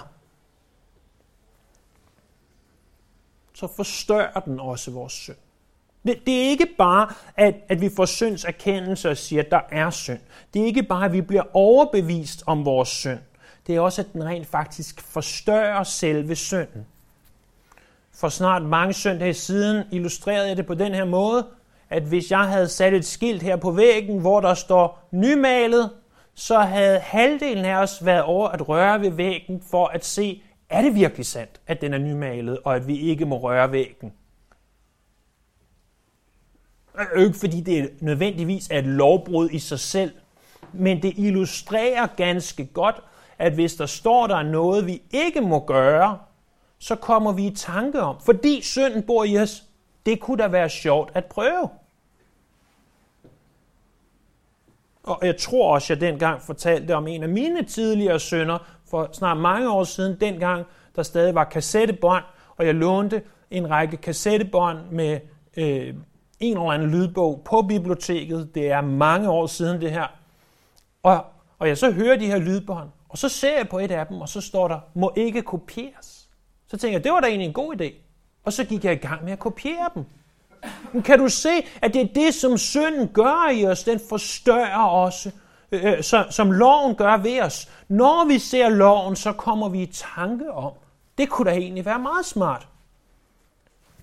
så 3.53 3.67
forstørrer 3.67 4.39
den 4.39 4.59
også 4.59 4.91
vores 4.91 5.13
synd. 5.13 5.37
Det, 6.03 6.25
det 6.25 6.43
er 6.43 6.49
ikke 6.49 6.67
bare, 6.77 7.13
at, 7.35 7.55
at 7.69 7.81
vi 7.81 7.89
får 7.95 8.05
synds 8.05 8.45
erkendelse 8.45 9.09
og 9.09 9.17
siger, 9.17 9.43
at 9.43 9.51
der 9.51 9.61
er 9.71 9.89
synd. 9.89 10.19
Det 10.53 10.61
er 10.61 10.65
ikke 10.65 10.83
bare, 10.83 11.05
at 11.05 11.13
vi 11.13 11.21
bliver 11.21 11.43
overbevist 11.53 12.43
om 12.45 12.65
vores 12.65 12.89
synd 12.89 13.19
det 13.67 13.75
er 13.75 13.79
også, 13.79 14.01
at 14.01 14.13
den 14.13 14.25
rent 14.25 14.47
faktisk 14.47 15.01
forstørrer 15.01 15.83
selve 15.83 16.35
synden. 16.35 16.85
For 18.13 18.29
snart 18.29 18.61
mange 18.61 18.93
søndage 18.93 19.33
siden 19.33 19.83
illustrerede 19.91 20.47
jeg 20.47 20.57
det 20.57 20.65
på 20.65 20.73
den 20.73 20.93
her 20.93 21.05
måde, 21.05 21.47
at 21.89 22.03
hvis 22.03 22.31
jeg 22.31 22.39
havde 22.39 22.67
sat 22.67 22.93
et 22.93 23.05
skilt 23.05 23.41
her 23.41 23.55
på 23.55 23.71
væggen, 23.71 24.19
hvor 24.19 24.41
der 24.41 24.53
står 24.53 25.07
nymalet, 25.11 25.89
så 26.33 26.59
havde 26.59 26.99
halvdelen 26.99 27.65
af 27.65 27.75
os 27.75 28.05
været 28.05 28.23
over 28.23 28.49
at 28.49 28.69
røre 28.69 29.01
ved 29.01 29.09
væggen 29.09 29.61
for 29.71 29.87
at 29.87 30.05
se, 30.05 30.43
er 30.69 30.81
det 30.81 30.95
virkelig 30.95 31.25
sandt, 31.25 31.61
at 31.67 31.81
den 31.81 31.93
er 31.93 31.97
nymalet, 31.97 32.59
og 32.63 32.75
at 32.75 32.87
vi 32.87 32.99
ikke 32.99 33.25
må 33.25 33.37
røre 33.37 33.71
væggen? 33.71 34.13
Ikke 37.17 37.39
fordi 37.39 37.61
det 37.61 37.89
nødvendigvis 38.01 38.69
er 38.69 38.79
et 38.79 38.85
lovbrud 38.85 39.49
i 39.49 39.59
sig 39.59 39.79
selv, 39.79 40.11
men 40.73 41.01
det 41.01 41.13
illustrerer 41.17 42.07
ganske 42.07 42.65
godt, 42.65 42.95
at 43.41 43.53
hvis 43.53 43.75
der 43.75 43.85
står, 43.85 44.27
der 44.27 44.43
noget, 44.43 44.87
vi 44.87 45.01
ikke 45.11 45.41
må 45.41 45.59
gøre, 45.59 46.19
så 46.79 46.95
kommer 46.95 47.31
vi 47.31 47.45
i 47.47 47.55
tanke 47.55 48.01
om, 48.01 48.15
fordi 48.25 48.61
synden 48.61 49.03
bor 49.03 49.23
i 49.23 49.37
os, 49.37 49.63
det 50.05 50.19
kunne 50.19 50.43
da 50.43 50.47
være 50.47 50.69
sjovt 50.69 51.11
at 51.13 51.25
prøve. 51.25 51.69
Og 55.03 55.19
jeg 55.21 55.37
tror 55.37 55.73
også, 55.73 55.93
jeg 55.93 56.01
dengang 56.01 56.41
fortalte 56.41 56.95
om 56.95 57.07
en 57.07 57.23
af 57.23 57.29
mine 57.29 57.63
tidligere 57.63 58.19
sønner, 58.19 58.57
for 58.89 59.09
snart 59.13 59.37
mange 59.37 59.71
år 59.71 59.83
siden, 59.83 60.19
dengang 60.19 60.65
der 60.95 61.03
stadig 61.03 61.35
var 61.35 61.43
kassettebånd, 61.43 62.23
og 62.57 62.65
jeg 62.65 62.75
lånte 62.75 63.21
en 63.51 63.69
række 63.69 63.97
kassettebånd 63.97 64.77
med 64.91 65.19
øh, 65.57 65.93
en 66.39 66.57
eller 66.57 66.71
anden 66.71 66.91
lydbog 66.91 67.41
på 67.45 67.61
biblioteket. 67.61 68.55
Det 68.55 68.71
er 68.71 68.81
mange 68.81 69.29
år 69.29 69.47
siden 69.47 69.81
det 69.81 69.91
her. 69.91 70.07
Og, 71.03 71.25
og 71.59 71.67
jeg 71.67 71.77
så 71.77 71.91
hører 71.91 72.17
de 72.17 72.27
her 72.27 72.37
lydbånd, 72.37 72.89
og 73.11 73.17
så 73.17 73.29
ser 73.29 73.57
jeg 73.57 73.69
på 73.69 73.79
et 73.79 73.91
af 73.91 74.07
dem, 74.07 74.21
og 74.21 74.29
så 74.29 74.41
står 74.41 74.67
der, 74.67 74.79
må 74.93 75.13
ikke 75.15 75.41
kopieres. 75.41 76.29
Så 76.67 76.77
tænker 76.77 76.97
jeg, 76.97 77.03
det 77.03 77.11
var 77.11 77.19
da 77.19 77.27
egentlig 77.27 77.47
en 77.47 77.53
god 77.53 77.81
idé. 77.81 77.93
Og 78.43 78.53
så 78.53 78.63
gik 78.63 78.85
jeg 78.85 78.93
i 78.93 78.95
gang 78.95 79.23
med 79.23 79.31
at 79.31 79.39
kopiere 79.39 79.89
dem. 79.95 80.05
Men 80.93 81.01
kan 81.01 81.19
du 81.19 81.29
se, 81.29 81.49
at 81.81 81.93
det 81.93 82.01
er 82.01 82.13
det, 82.15 82.33
som 82.33 82.57
synden 82.57 83.07
gør 83.07 83.51
i 83.53 83.65
os? 83.65 83.83
Den 83.83 83.99
forstørrer 84.09 84.89
os, 84.89 85.27
øh, 85.71 85.85
øh 85.85 86.03
som, 86.03 86.31
som 86.31 86.51
loven 86.51 86.95
gør 86.95 87.17
ved 87.17 87.41
os. 87.41 87.69
Når 87.87 88.27
vi 88.27 88.39
ser 88.39 88.69
loven, 88.69 89.15
så 89.15 89.31
kommer 89.31 89.69
vi 89.69 89.81
i 89.81 89.85
tanke 89.85 90.51
om, 90.51 90.73
det 91.17 91.29
kunne 91.29 91.51
da 91.51 91.55
egentlig 91.55 91.85
være 91.85 91.99
meget 91.99 92.25
smart. 92.25 92.67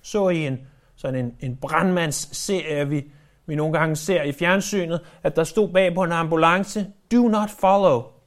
Så 0.02 0.28
i 0.28 0.46
en, 0.46 0.58
sådan 0.96 1.24
en, 1.24 1.34
en 1.40 1.56
brandmandsserie, 1.56 2.88
vi, 2.88 3.04
vi 3.46 3.54
nogle 3.54 3.78
gange 3.78 3.96
ser 3.96 4.22
i 4.22 4.32
fjernsynet, 4.32 5.00
at 5.22 5.36
der 5.36 5.44
stod 5.44 5.68
bag 5.68 5.94
på 5.94 6.02
en 6.02 6.12
ambulance, 6.12 6.86
do 7.12 7.28
not 7.28 7.50
follow. 7.50 8.17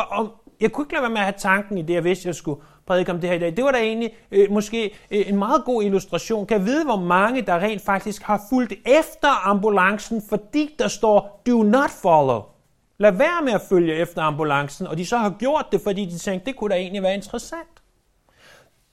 Og, 0.00 0.18
og 0.18 0.40
jeg 0.60 0.72
kunne 0.72 0.84
ikke 0.84 0.92
lade 0.92 1.02
være 1.02 1.10
med 1.10 1.18
at 1.18 1.24
have 1.24 1.34
tanken 1.38 1.78
i 1.78 1.82
det, 1.82 1.94
jeg 1.94 2.04
vidste, 2.04 2.26
jeg 2.26 2.34
skulle 2.34 2.62
prædike 2.86 3.12
om 3.12 3.20
det 3.20 3.28
her 3.28 3.36
i 3.36 3.38
dag. 3.38 3.56
Det 3.56 3.64
var 3.64 3.72
da 3.72 3.78
egentlig 3.78 4.16
øh, 4.30 4.50
måske 4.50 4.84
øh, 5.10 5.28
en 5.28 5.38
meget 5.38 5.64
god 5.64 5.82
illustration. 5.82 6.46
Kan 6.46 6.58
jeg 6.58 6.66
vide, 6.66 6.84
hvor 6.84 6.96
mange, 6.96 7.42
der 7.42 7.54
rent 7.54 7.82
faktisk 7.82 8.22
har 8.22 8.42
fulgt 8.50 8.72
efter 8.86 9.48
ambulancen, 9.48 10.22
fordi 10.28 10.74
der 10.78 10.88
står, 10.88 11.42
do 11.46 11.62
not 11.62 11.90
follow. 11.90 12.42
Lad 12.98 13.12
være 13.12 13.44
med 13.44 13.52
at 13.52 13.60
følge 13.60 13.94
efter 13.94 14.22
ambulancen, 14.22 14.86
og 14.86 14.98
de 14.98 15.06
så 15.06 15.16
har 15.16 15.30
gjort 15.38 15.66
det, 15.72 15.80
fordi 15.80 16.04
de 16.04 16.18
tænkte, 16.18 16.46
det 16.46 16.56
kunne 16.56 16.70
da 16.70 16.78
egentlig 16.78 17.02
være 17.02 17.14
interessant. 17.14 17.82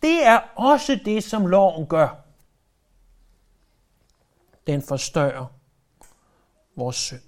Det 0.01 0.25
er 0.25 0.39
også 0.55 0.99
det, 1.05 1.23
som 1.23 1.45
loven 1.45 1.87
gør. 1.87 2.07
Den 4.67 4.81
forstørrer 4.81 5.45
vores 6.75 6.95
synd. 6.95 7.26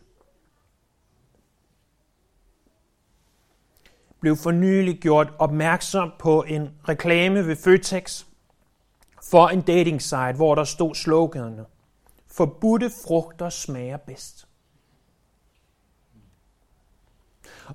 Blev 4.20 4.36
for 4.36 4.52
nylig 4.52 5.00
gjort 5.00 5.34
opmærksom 5.40 6.12
på 6.20 6.44
en 6.44 6.70
reklame 6.90 7.48
ved 7.48 7.56
Føtex 7.56 8.24
for 9.30 9.48
en 9.48 9.62
dating 9.62 10.02
site, 10.02 10.34
hvor 10.34 10.56
der 10.56 10.64
stod 10.64 10.96
sloganerne. 10.96 11.66
Forbudte 12.28 12.92
frugter 13.06 13.50
smager 13.50 13.98
bedst. 13.98 14.48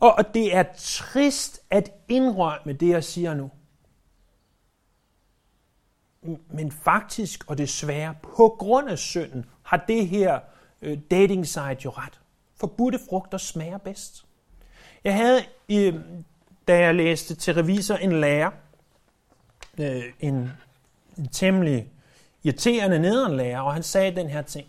Og 0.00 0.34
det 0.34 0.56
er 0.56 0.64
trist 0.78 1.60
at 1.70 1.92
indrømme 2.08 2.72
det, 2.72 2.88
jeg 2.88 3.04
siger 3.04 3.34
nu. 3.34 3.50
Men 6.48 6.72
faktisk 6.72 7.44
og 7.50 7.58
desværre, 7.58 8.14
på 8.22 8.56
grund 8.58 8.88
af 8.88 8.98
synden, 8.98 9.44
har 9.62 9.84
det 9.88 10.08
her 10.08 10.40
øh, 10.82 10.98
dating 11.10 11.46
site 11.46 11.78
jo 11.84 11.90
ret. 11.90 12.20
Forbudte 12.56 12.98
frugter 13.08 13.38
smager 13.38 13.78
bedst. 13.78 14.26
Jeg 15.04 15.14
havde 15.14 15.40
øh, 15.68 15.94
da 16.68 16.78
jeg 16.78 16.94
læste 16.94 17.34
til 17.34 17.54
revisor 17.54 17.94
en 17.94 18.20
lærer, 18.20 18.50
øh, 19.78 20.02
en, 20.20 20.50
en 21.18 21.28
temmelig 21.28 21.88
irriterende 22.42 22.98
nederlærer, 22.98 23.60
og 23.60 23.72
han 23.72 23.82
sagde 23.82 24.16
den 24.16 24.28
her 24.28 24.42
ting. 24.42 24.66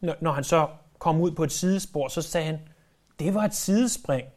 Når, 0.00 0.16
når 0.20 0.32
han 0.32 0.44
så 0.44 0.68
kom 0.98 1.20
ud 1.20 1.30
på 1.30 1.44
et 1.44 1.52
sidespor, 1.52 2.08
så 2.08 2.22
sagde 2.22 2.46
han, 2.46 2.58
det 3.18 3.34
var 3.34 3.44
et 3.44 3.54
sidespring. 3.54 4.28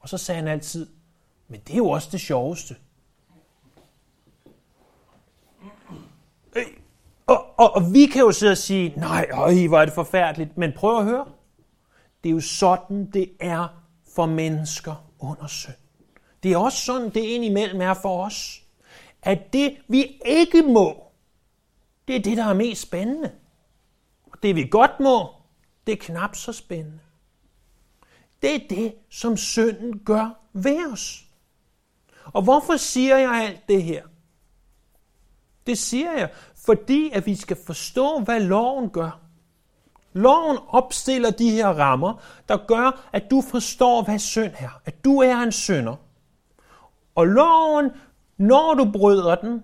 Og 0.00 0.08
så 0.08 0.18
sagde 0.18 0.40
han 0.40 0.48
altid, 0.48 0.86
men 1.48 1.60
det 1.60 1.72
er 1.72 1.76
jo 1.76 1.88
også 1.88 2.08
det 2.12 2.20
sjoveste. 2.20 2.76
Øh, 6.56 6.62
og, 7.26 7.58
og, 7.58 7.76
og 7.76 7.92
vi 7.92 8.06
kan 8.06 8.20
jo 8.20 8.32
sidde 8.32 8.52
og 8.52 8.58
sige, 8.58 8.92
nej, 8.96 9.26
øj, 9.32 9.66
hvor 9.68 9.80
er 9.80 9.84
det 9.84 9.94
forfærdeligt, 9.94 10.58
men 10.58 10.72
prøv 10.72 10.98
at 10.98 11.04
høre. 11.04 11.26
Det 12.22 12.30
er 12.30 12.34
jo 12.34 12.40
sådan, 12.40 13.10
det 13.10 13.32
er 13.40 13.84
for 14.14 14.26
mennesker 14.26 15.08
under 15.18 15.46
synd. 15.46 15.81
Det 16.42 16.52
er 16.52 16.56
også 16.56 16.78
sådan, 16.78 17.10
det 17.10 17.20
indimellem 17.20 17.80
er 17.80 17.94
for 17.94 18.24
os. 18.24 18.62
At 19.22 19.52
det, 19.52 19.76
vi 19.88 20.20
ikke 20.26 20.62
må, 20.62 21.02
det 22.08 22.16
er 22.16 22.20
det, 22.20 22.36
der 22.36 22.44
er 22.44 22.54
mest 22.54 22.82
spændende. 22.82 23.32
Og 24.32 24.38
det, 24.42 24.56
vi 24.56 24.68
godt 24.70 25.00
må, 25.00 25.28
det 25.86 25.92
er 25.92 25.96
knap 25.96 26.36
så 26.36 26.52
spændende. 26.52 27.00
Det 28.42 28.54
er 28.54 28.68
det, 28.70 28.94
som 29.10 29.36
synden 29.36 29.98
gør 29.98 30.30
ved 30.52 30.92
os. 30.92 31.24
Og 32.24 32.42
hvorfor 32.42 32.76
siger 32.76 33.16
jeg 33.16 33.30
alt 33.30 33.68
det 33.68 33.82
her? 33.82 34.02
Det 35.66 35.78
siger 35.78 36.12
jeg, 36.12 36.30
fordi 36.56 37.10
at 37.10 37.26
vi 37.26 37.36
skal 37.36 37.56
forstå, 37.66 38.20
hvad 38.20 38.40
loven 38.40 38.90
gør. 38.90 39.20
Loven 40.12 40.58
opstiller 40.68 41.30
de 41.30 41.50
her 41.50 41.68
rammer, 41.68 42.22
der 42.48 42.66
gør, 42.66 43.08
at 43.12 43.30
du 43.30 43.40
forstår, 43.40 44.02
hvad 44.02 44.18
synd 44.18 44.52
er. 44.58 44.80
At 44.84 45.04
du 45.04 45.18
er 45.18 45.36
en 45.36 45.52
synder. 45.52 45.96
Og 47.14 47.26
loven, 47.26 47.90
når 48.36 48.74
du 48.74 48.92
bryder 48.92 49.34
den, 49.34 49.62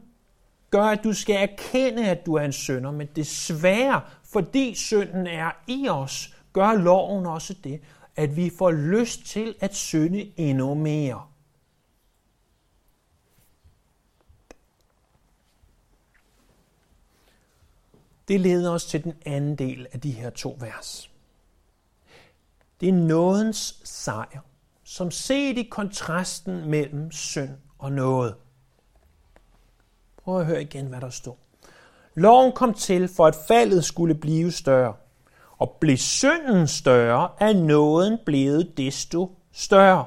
gør, 0.71 0.85
at 0.85 1.05
du 1.05 1.13
skal 1.13 1.37
erkende, 1.37 2.09
at 2.09 2.27
du 2.27 2.35
er 2.35 2.43
en 2.43 2.53
synder. 2.53 2.91
Men 2.91 3.09
desværre, 3.17 4.01
fordi 4.25 4.75
synden 4.75 5.27
er 5.27 5.51
i 5.67 5.89
os, 5.89 6.35
gør 6.53 6.73
loven 6.73 7.27
også 7.27 7.55
det, 7.65 7.81
at 8.17 8.37
vi 8.37 8.51
får 8.59 8.71
lyst 8.71 9.25
til 9.25 9.55
at 9.61 9.75
synde 9.75 10.33
endnu 10.37 10.75
mere. 10.75 11.27
Det 18.29 18.41
leder 18.41 18.71
os 18.71 18.87
til 18.87 19.05
den 19.05 19.15
anden 19.27 19.57
del 19.57 19.87
af 19.93 20.01
de 20.01 20.11
her 20.11 20.31
to 20.31 20.57
vers. 20.61 21.11
Det 22.81 22.89
er 22.89 22.93
nådens 22.93 23.81
sejr 23.85 24.48
som 24.91 25.11
set 25.11 25.59
i 25.59 25.63
kontrasten 25.63 26.71
mellem 26.71 27.13
synd 27.13 27.51
og 27.79 27.93
noget. 27.93 28.35
Prøv 30.25 30.41
at 30.41 30.47
høre 30.47 30.63
igen, 30.63 30.87
hvad 30.87 31.01
der 31.01 31.11
står. 31.11 31.39
Loven 32.15 32.53
kom 32.53 32.75
til, 32.75 33.09
for 33.09 33.27
at 33.27 33.37
faldet 33.49 33.85
skulle 33.85 34.15
blive 34.15 34.53
større. 34.53 34.95
Og 35.59 35.77
blev 35.81 35.97
synden 35.97 36.67
større, 36.67 37.31
er 37.41 37.53
nåden 37.53 38.19
blevet 38.27 38.77
desto 38.77 39.37
større. 39.53 40.05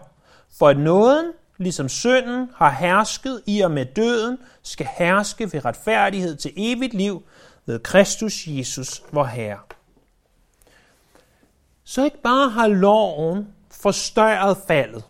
For 0.59 0.67
at 0.67 0.77
nåden, 0.77 1.31
ligesom 1.57 1.89
synden, 1.89 2.49
har 2.55 2.71
hersket 2.71 3.41
i 3.47 3.61
og 3.61 3.71
med 3.71 3.85
døden, 3.85 4.37
skal 4.63 4.87
herske 4.97 5.53
ved 5.53 5.65
retfærdighed 5.65 6.35
til 6.35 6.53
evigt 6.55 6.93
liv 6.93 7.23
ved 7.65 7.79
Kristus 7.79 8.47
Jesus, 8.47 9.03
vor 9.11 9.25
Herre. 9.25 9.59
Så 11.83 12.03
ikke 12.03 12.21
bare 12.21 12.49
har 12.49 12.67
loven 12.67 13.47
forstørret 13.81 14.57
faldet. 14.67 15.03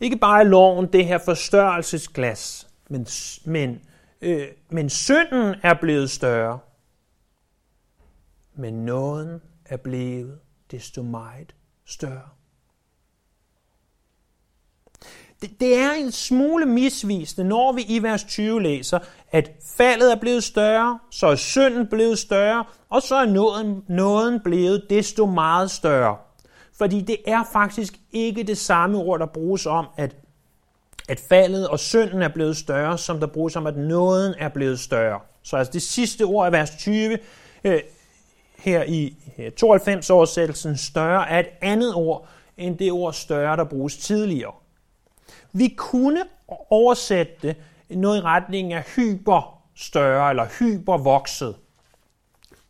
Ikke 0.00 0.16
bare 0.16 0.42
i 0.42 0.44
loven 0.44 0.92
det 0.92 1.06
her 1.06 1.18
forstørrelsesglas, 1.18 2.68
men, 2.88 3.06
men, 3.44 3.80
øh, 4.20 4.48
men 4.70 4.90
synden 4.90 5.54
er 5.62 5.74
blevet 5.74 6.10
større. 6.10 6.58
Men 8.54 8.74
nåden 8.74 9.40
er 9.66 9.76
blevet 9.76 10.38
desto 10.70 11.02
meget 11.02 11.54
større. 11.86 12.28
Det, 15.42 15.60
det 15.60 15.78
er 15.78 15.92
en 15.92 16.12
smule 16.12 16.66
misvisende, 16.66 17.48
når 17.48 17.72
vi 17.72 17.82
i 17.88 18.02
vers 18.02 18.24
20 18.24 18.62
læser, 18.62 18.98
at 19.30 19.50
faldet 19.76 20.12
er 20.12 20.20
blevet 20.20 20.44
større, 20.44 20.98
så 21.10 21.26
er 21.26 21.36
synden 21.36 21.86
blevet 21.86 22.18
større, 22.18 22.64
og 22.88 23.02
så 23.02 23.14
er 23.16 23.26
nåden, 23.26 23.84
nåden 23.88 24.40
blevet 24.40 24.86
desto 24.90 25.26
meget 25.26 25.70
større. 25.70 26.16
Fordi 26.78 27.00
det 27.00 27.16
er 27.26 27.44
faktisk 27.52 27.94
ikke 28.12 28.42
det 28.42 28.58
samme 28.58 28.98
ord, 28.98 29.20
der 29.20 29.26
bruges 29.26 29.66
om, 29.66 29.86
at, 29.96 30.16
at 31.08 31.20
faldet 31.20 31.68
og 31.68 31.78
synden 31.78 32.22
er 32.22 32.28
blevet 32.28 32.56
større, 32.56 32.98
som 32.98 33.20
der 33.20 33.26
bruges 33.26 33.56
om, 33.56 33.66
at 33.66 33.76
nåden 33.76 34.34
er 34.38 34.48
blevet 34.48 34.80
større. 34.80 35.20
Så 35.42 35.56
altså 35.56 35.72
det 35.72 35.82
sidste 35.82 36.22
ord 36.22 36.46
af 36.46 36.52
vers 36.52 36.70
20, 36.78 37.18
øh, 37.64 37.80
her 38.58 38.82
i 38.82 39.16
øh, 39.38 39.52
92 39.52 40.10
oversættelsen, 40.10 40.76
større 40.76 41.28
er 41.28 41.40
et 41.40 41.48
andet 41.60 41.94
ord 41.94 42.28
end 42.56 42.78
det 42.78 42.92
ord 42.92 43.12
større, 43.12 43.56
der 43.56 43.64
bruges 43.64 43.96
tidligere. 43.96 44.52
Vi 45.52 45.74
kunne 45.76 46.24
oversætte 46.70 47.32
det 47.42 47.56
noget 47.90 48.18
i 48.18 48.20
retning 48.20 48.72
af 48.72 48.82
hyper 48.96 49.62
større 49.74 50.30
eller 50.30 50.46
hypervokset. 50.58 51.56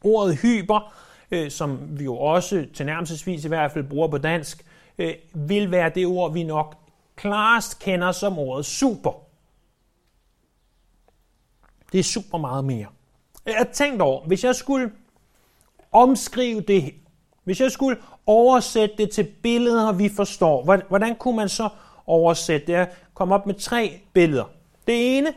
Ordet 0.04 0.36
hyper 0.36 0.94
øh, 1.34 1.50
som 1.50 1.98
vi 1.98 2.04
jo 2.04 2.18
også 2.18 2.66
tilnærmelsesvis 2.74 3.44
i 3.44 3.48
hvert 3.48 3.72
fald 3.72 3.84
bruger 3.84 4.08
på 4.08 4.18
dansk, 4.18 4.64
øh, 4.98 5.14
vil 5.34 5.70
være 5.70 5.90
det 5.94 6.06
ord, 6.06 6.32
vi 6.32 6.42
nok 6.42 6.76
klarest 7.16 7.78
kender 7.78 8.12
som 8.12 8.38
ordet 8.38 8.66
super. 8.66 9.12
Det 11.92 12.00
er 12.00 12.04
super 12.04 12.38
meget 12.38 12.64
mere. 12.64 12.86
Jeg 13.46 13.54
har 13.56 13.68
tænkt 13.72 14.02
over, 14.02 14.26
hvis 14.26 14.44
jeg 14.44 14.54
skulle 14.54 14.92
omskrive 15.92 16.60
det 16.60 16.82
her, 16.82 16.92
hvis 17.44 17.60
jeg 17.60 17.72
skulle 17.72 17.96
oversætte 18.26 18.96
det 18.96 19.10
til 19.10 19.28
billeder, 19.42 19.92
vi 19.92 20.08
forstår, 20.08 20.82
hvordan 20.88 21.16
kunne 21.16 21.36
man 21.36 21.48
så 21.48 21.68
oversætte 22.06 22.66
det? 22.66 22.72
Jeg 22.72 22.88
kom 23.14 23.32
op 23.32 23.46
med 23.46 23.54
tre 23.54 24.00
billeder. 24.12 24.44
Det 24.86 25.18
ene 25.18 25.34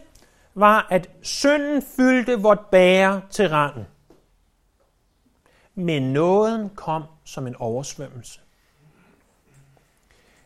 var, 0.56 0.88
at 0.90 1.10
synden 1.22 1.82
fyldte 1.82 2.42
vort 2.42 2.60
bære 2.72 3.22
til 3.30 3.50
randen. 3.50 3.86
Men 5.80 6.14
nåden 6.14 6.70
kom 6.70 7.04
som 7.24 7.48
en 7.48 7.56
oversvømmelse. 7.56 8.40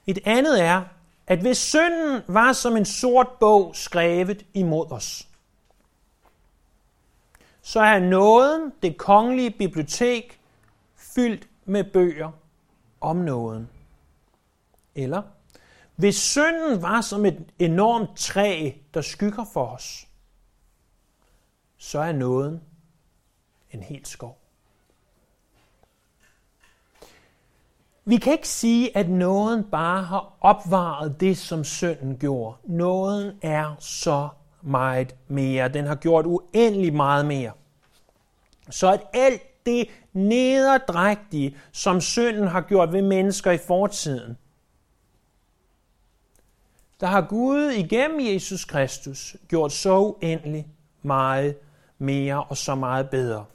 Et 0.08 0.20
andet 0.26 0.64
er, 0.64 0.84
at 1.28 1.40
hvis 1.40 1.58
synden 1.58 2.22
var 2.28 2.54
som 2.54 2.78
en 2.78 2.86
sort 2.86 3.28
bog 3.40 3.76
skrevet 3.76 4.46
imod 4.54 4.92
os, 4.92 5.28
så 7.62 7.80
er 7.80 8.00
nåden, 8.00 8.74
det 8.82 8.98
kongelige 8.98 9.52
bibliotek, 9.52 10.40
fyldt 10.96 11.48
med 11.66 11.84
bøger 11.84 12.32
om 13.02 13.16
nåden. 13.16 13.70
Eller, 14.96 15.22
hvis 15.96 16.16
synden 16.16 16.82
var 16.82 17.02
som 17.02 17.26
et 17.26 17.46
enormt 17.60 18.18
træ, 18.18 18.72
der 18.94 19.02
skygger 19.02 19.46
for 19.54 19.66
os, 19.66 20.08
så 21.78 22.00
er 22.00 22.12
nåden 22.12 22.62
en 23.72 23.84
helt 23.84 24.08
skov. 24.08 24.41
Vi 28.12 28.18
kan 28.18 28.34
ikke 28.34 28.48
sige, 28.48 28.98
at 28.98 29.10
nåden 29.10 29.64
bare 29.64 30.04
har 30.04 30.38
opvaret 30.42 31.20
det, 31.20 31.38
som 31.38 31.64
synden 31.64 32.18
gjorde. 32.18 32.58
Nåden 32.64 33.32
er 33.42 33.76
så 33.80 34.30
meget 34.62 35.16
mere. 35.28 35.70
Den 35.70 35.86
har 35.86 35.96
gjort 35.96 36.26
uendelig 36.26 36.94
meget 36.94 37.26
mere. 37.26 37.52
Så 38.70 38.92
at 38.94 39.02
alt 39.14 39.66
det 39.66 39.88
nederdrægtige, 40.14 41.58
som 41.72 42.02
synden 42.02 42.48
har 42.48 42.62
gjort 42.62 42.94
ved 42.94 43.02
mennesker 43.02 43.52
i 43.52 43.58
fortiden, 43.58 44.38
der 47.00 47.08
har 47.08 47.22
Gud 47.22 47.70
igennem 47.70 48.20
Jesus 48.20 48.66
Kristus 48.66 49.36
gjort 49.48 49.72
så 49.72 50.00
uendelig 50.00 50.68
meget 51.02 51.58
mere 51.98 52.44
og 52.44 52.58
så 52.58 52.76
meget 52.76 53.10
bedre. 53.10 53.46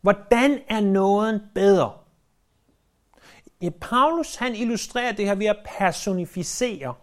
Hvordan 0.00 0.58
er 0.68 0.80
nåden 0.80 1.40
bedre? 1.54 2.01
Ja, 3.62 3.70
Paulus 3.80 4.36
han 4.36 4.54
illustrerer 4.54 5.12
det 5.12 5.26
her 5.26 5.34
ved 5.34 5.46
at 5.46 5.56
personificere 5.78 6.94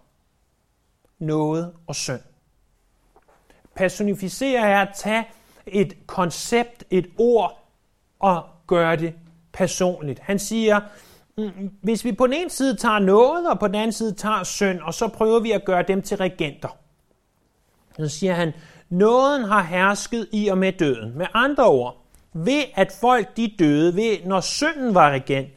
noget 1.20 1.74
og 1.88 1.96
synd. 1.96 2.22
Personificere 3.76 4.62
er 4.62 4.82
at 4.82 4.90
tage 4.96 5.28
et 5.68 6.08
koncept, 6.08 6.84
et 6.90 7.08
ord, 7.18 7.70
og 8.20 8.44
gøre 8.68 8.96
det 8.96 9.14
personligt. 9.54 10.20
Han 10.20 10.40
siger, 10.40 10.80
mm, 11.38 11.72
hvis 11.82 12.06
vi 12.06 12.12
på 12.12 12.28
den 12.28 12.34
ene 12.34 12.50
side 12.50 12.76
tager 12.76 13.00
noget, 13.00 13.50
og 13.50 13.60
på 13.60 13.68
den 13.68 13.76
anden 13.76 13.92
side 13.92 14.14
tager 14.14 14.44
synd, 14.44 14.80
og 14.80 14.94
så 14.94 15.08
prøver 15.08 15.40
vi 15.40 15.52
at 15.52 15.66
gøre 15.66 15.84
dem 15.84 16.02
til 16.02 16.18
regenter. 16.18 16.78
Så 17.98 18.08
siger 18.08 18.34
han, 18.34 18.54
nåden 18.90 19.44
har 19.44 19.64
hersket 19.64 20.28
i 20.32 20.48
og 20.48 20.58
med 20.58 20.74
døden. 20.74 21.18
Med 21.18 21.26
andre 21.34 21.66
ord, 21.66 22.06
ved 22.34 22.64
at 22.76 22.98
folk 23.02 23.38
de 23.38 23.56
døde, 23.60 23.96
ved 23.96 24.18
når 24.26 24.42
synden 24.42 24.96
var 24.96 25.12
regent, 25.12 25.50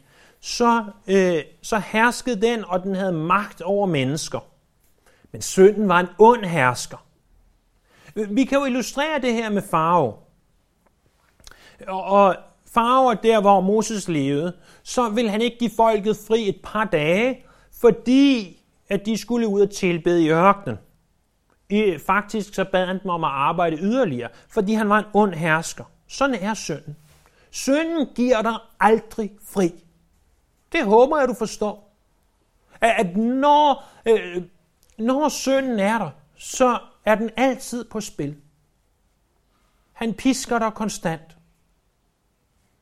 så, 0.43 0.83
øh, 1.07 1.43
så 1.61 1.77
herskede 1.77 2.41
den, 2.41 2.65
og 2.65 2.83
den 2.83 2.95
havde 2.95 3.11
magt 3.11 3.61
over 3.61 3.87
mennesker. 3.87 4.39
Men 5.31 5.41
synden 5.41 5.89
var 5.89 5.99
en 5.99 6.07
ond 6.19 6.45
hersker. 6.45 7.05
Vi 8.15 8.43
kan 8.43 8.57
jo 8.57 8.65
illustrere 8.65 9.21
det 9.21 9.33
her 9.33 9.49
med 9.49 9.61
farve. 9.71 10.13
Og 11.87 12.35
farver 12.73 13.13
der, 13.13 13.41
hvor 13.41 13.61
Moses 13.61 14.07
levede, 14.07 14.53
så 14.83 15.09
vil 15.09 15.29
han 15.29 15.41
ikke 15.41 15.57
give 15.57 15.71
folket 15.75 16.17
fri 16.27 16.49
et 16.49 16.59
par 16.63 16.85
dage, 16.85 17.45
fordi 17.81 18.57
at 18.89 19.05
de 19.05 19.17
skulle 19.17 19.47
ud 19.47 19.61
og 19.61 19.71
tilbede 19.71 20.23
i 20.23 20.29
ørkenen. 20.29 20.77
I, 21.69 21.97
faktisk 22.05 22.53
så 22.53 22.65
bad 22.71 22.85
han 22.85 22.99
dem 23.03 23.09
om 23.09 23.23
at 23.23 23.31
arbejde 23.31 23.77
yderligere, 23.77 24.29
fordi 24.49 24.73
han 24.73 24.89
var 24.89 24.99
en 24.99 25.05
ond 25.13 25.33
hersker. 25.33 25.83
Sådan 26.07 26.35
er 26.35 26.53
synden. 26.53 26.97
Synden 27.51 28.07
giver 28.15 28.41
dig 28.41 28.55
aldrig 28.79 29.31
fri. 29.53 29.73
Det 30.73 30.85
håber 30.85 31.19
jeg, 31.19 31.27
du 31.27 31.33
forstår. 31.33 31.95
At 32.81 33.17
når, 33.17 33.83
øh, 34.05 34.43
når 34.97 35.29
synden 35.29 35.79
er 35.79 35.97
der, 35.97 36.09
så 36.35 36.79
er 37.05 37.15
den 37.15 37.29
altid 37.37 37.85
på 37.85 38.01
spil. 38.01 38.35
Han 39.93 40.13
pisker 40.13 40.59
dig 40.59 40.73
konstant. 40.73 41.37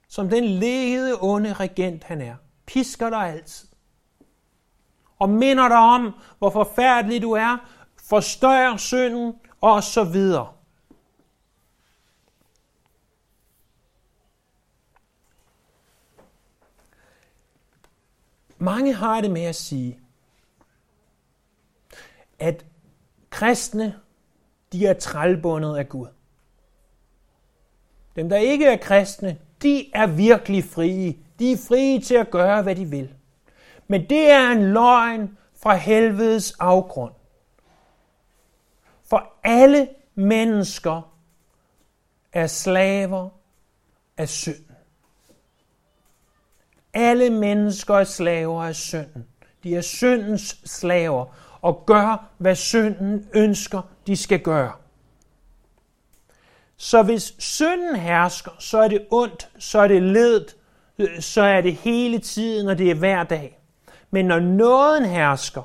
Som 0.07 0.29
den 0.29 0.43
lede 0.43 1.17
onde 1.21 1.53
regent 1.53 2.03
han 2.03 2.21
er. 2.21 2.35
Pisker 2.65 3.09
dig 3.09 3.29
altid. 3.29 3.67
Og 5.19 5.29
minder 5.29 5.67
dig 5.67 5.77
om, 5.77 6.13
hvor 6.37 6.49
forfærdelig 6.49 7.21
du 7.21 7.31
er, 7.31 7.57
forstørrer 8.03 8.77
synden 8.77 9.33
og 9.61 9.83
så 9.83 10.03
videre. 10.03 10.53
Mange 18.61 18.93
har 18.93 19.21
det 19.21 19.31
med 19.31 19.41
at 19.41 19.55
sige, 19.55 19.99
at 22.39 22.65
kristne, 23.29 23.99
de 24.71 24.85
er 24.85 24.93
trælbundet 24.93 25.77
af 25.77 25.89
Gud. 25.89 26.07
Dem, 28.15 28.29
der 28.29 28.37
ikke 28.37 28.65
er 28.65 28.77
kristne, 28.77 29.37
de 29.61 29.91
er 29.93 30.07
virkelig 30.07 30.63
frie. 30.63 31.17
De 31.39 31.51
er 31.51 31.57
frie 31.67 32.01
til 32.01 32.15
at 32.15 32.31
gøre, 32.31 32.61
hvad 32.61 32.75
de 32.75 32.85
vil. 32.85 33.13
Men 33.87 34.09
det 34.09 34.31
er 34.31 34.51
en 34.51 34.73
løgn 34.73 35.37
fra 35.55 35.75
helvedes 35.75 36.51
afgrund. 36.51 37.13
For 39.03 39.33
alle 39.43 39.89
mennesker 40.15 41.15
er 42.33 42.47
slaver 42.47 43.29
af 44.17 44.29
synd. 44.29 44.70
Alle 46.93 47.29
mennesker 47.29 47.95
er 47.95 48.03
slaver 48.03 48.63
af 48.63 48.75
synden. 48.75 49.25
De 49.63 49.75
er 49.75 49.81
syndens 49.81 50.59
slaver 50.65 51.25
og 51.61 51.83
gør, 51.85 52.25
hvad 52.37 52.55
synden 52.55 53.27
ønsker, 53.33 53.81
de 54.07 54.17
skal 54.17 54.39
gøre. 54.39 54.71
Så 56.77 57.03
hvis 57.03 57.33
synden 57.39 57.95
hersker, 57.95 58.51
så 58.59 58.77
er 58.79 58.87
det 58.87 59.05
ondt, 59.11 59.49
så 59.59 59.79
er 59.79 59.87
det 59.87 60.03
ledt, 60.03 60.55
øh, 60.99 61.21
så 61.21 61.41
er 61.41 61.61
det 61.61 61.75
hele 61.75 62.19
tiden, 62.19 62.67
og 62.67 62.77
det 62.77 62.91
er 62.91 62.95
hver 62.95 63.23
dag. 63.23 63.59
Men 64.11 64.25
når 64.25 64.39
nåden 64.39 65.05
hersker, 65.05 65.61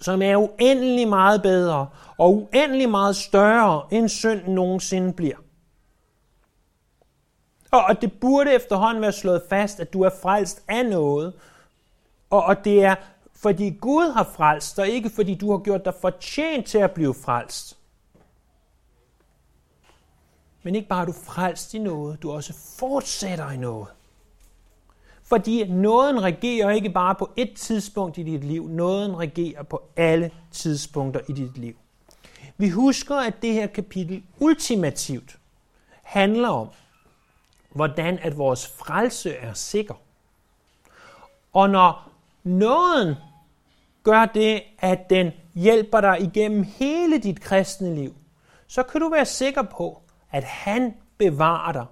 som 0.00 0.22
er 0.22 0.36
uendelig 0.36 1.08
meget 1.08 1.42
bedre 1.42 1.88
og 2.18 2.36
uendelig 2.36 2.88
meget 2.88 3.16
større, 3.16 3.82
end 3.90 4.08
synden 4.08 4.54
nogensinde 4.54 5.12
bliver, 5.12 5.36
og 7.72 8.00
det 8.00 8.12
burde 8.20 8.54
efterhånden 8.54 9.02
være 9.02 9.12
slået 9.12 9.42
fast, 9.48 9.80
at 9.80 9.92
du 9.92 10.02
er 10.02 10.10
frelst 10.22 10.62
af 10.68 10.86
noget. 10.86 11.32
Og, 12.30 12.44
og 12.44 12.64
det 12.64 12.84
er, 12.84 12.94
fordi 13.34 13.70
Gud 13.70 14.12
har 14.12 14.24
frelst 14.36 14.78
og 14.78 14.88
ikke 14.88 15.10
fordi 15.10 15.34
du 15.34 15.50
har 15.50 15.58
gjort 15.58 15.84
dig 15.84 15.94
fortjent 16.00 16.66
til 16.66 16.78
at 16.78 16.90
blive 16.90 17.14
frelst. 17.14 17.78
Men 20.62 20.74
ikke 20.74 20.88
bare 20.88 21.02
er 21.02 21.06
du 21.06 21.12
frelst 21.12 21.74
i 21.74 21.78
noget, 21.78 22.22
du 22.22 22.32
også 22.32 22.52
fortsætter 22.78 23.50
i 23.50 23.56
noget. 23.56 23.86
Fordi 25.22 25.64
nåden 25.64 26.22
regerer 26.22 26.70
ikke 26.70 26.90
bare 26.90 27.14
på 27.14 27.30
et 27.36 27.54
tidspunkt 27.56 28.18
i 28.18 28.22
dit 28.22 28.44
liv, 28.44 28.68
nåden 28.68 29.18
regerer 29.18 29.62
på 29.62 29.82
alle 29.96 30.30
tidspunkter 30.50 31.20
i 31.28 31.32
dit 31.32 31.58
liv. 31.58 31.76
Vi 32.56 32.68
husker, 32.68 33.16
at 33.16 33.34
det 33.42 33.52
her 33.52 33.66
kapitel 33.66 34.22
ultimativt 34.40 35.38
handler 36.02 36.48
om, 36.48 36.68
hvordan 37.74 38.18
at 38.18 38.38
vores 38.38 38.66
frelse 38.66 39.34
er 39.34 39.52
sikker. 39.52 39.94
Og 41.52 41.70
når 41.70 42.10
nåden 42.44 43.14
gør 44.02 44.24
det, 44.24 44.62
at 44.78 45.10
den 45.10 45.30
hjælper 45.54 46.00
dig 46.00 46.20
igennem 46.20 46.62
hele 46.62 47.18
dit 47.18 47.40
kristne 47.40 47.94
liv, 47.94 48.14
så 48.66 48.82
kan 48.82 49.00
du 49.00 49.08
være 49.08 49.26
sikker 49.26 49.62
på, 49.62 50.02
at 50.30 50.44
han 50.44 50.94
bevarer 51.18 51.72
dig 51.72 51.86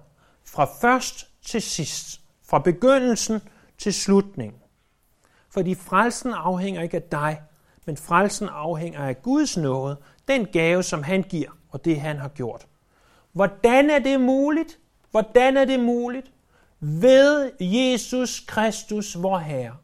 fra 0.45 0.65
først 0.81 1.27
til 1.41 1.61
sidst, 1.61 2.21
fra 2.49 2.59
begyndelsen 2.59 3.41
til 3.77 3.93
slutningen. 3.93 4.61
Fordi 5.49 5.75
frelsen 5.75 6.33
afhænger 6.33 6.81
ikke 6.81 6.97
af 6.97 7.03
dig, 7.03 7.41
men 7.85 7.97
frelsen 7.97 8.49
afhænger 8.49 8.99
af 8.99 9.21
Guds 9.21 9.57
nåde, 9.57 9.97
den 10.27 10.45
gave, 10.45 10.83
som 10.83 11.03
han 11.03 11.23
giver, 11.23 11.49
og 11.69 11.85
det 11.85 12.01
han 12.01 12.17
har 12.17 12.27
gjort. 12.27 12.67
Hvordan 13.31 13.89
er 13.89 13.99
det 13.99 14.21
muligt? 14.21 14.79
Hvordan 15.11 15.57
er 15.57 15.65
det 15.65 15.79
muligt? 15.79 16.31
Ved 16.79 17.51
Jesus 17.59 18.39
Kristus, 18.39 19.21
vor 19.21 19.37
Herre. 19.37 19.75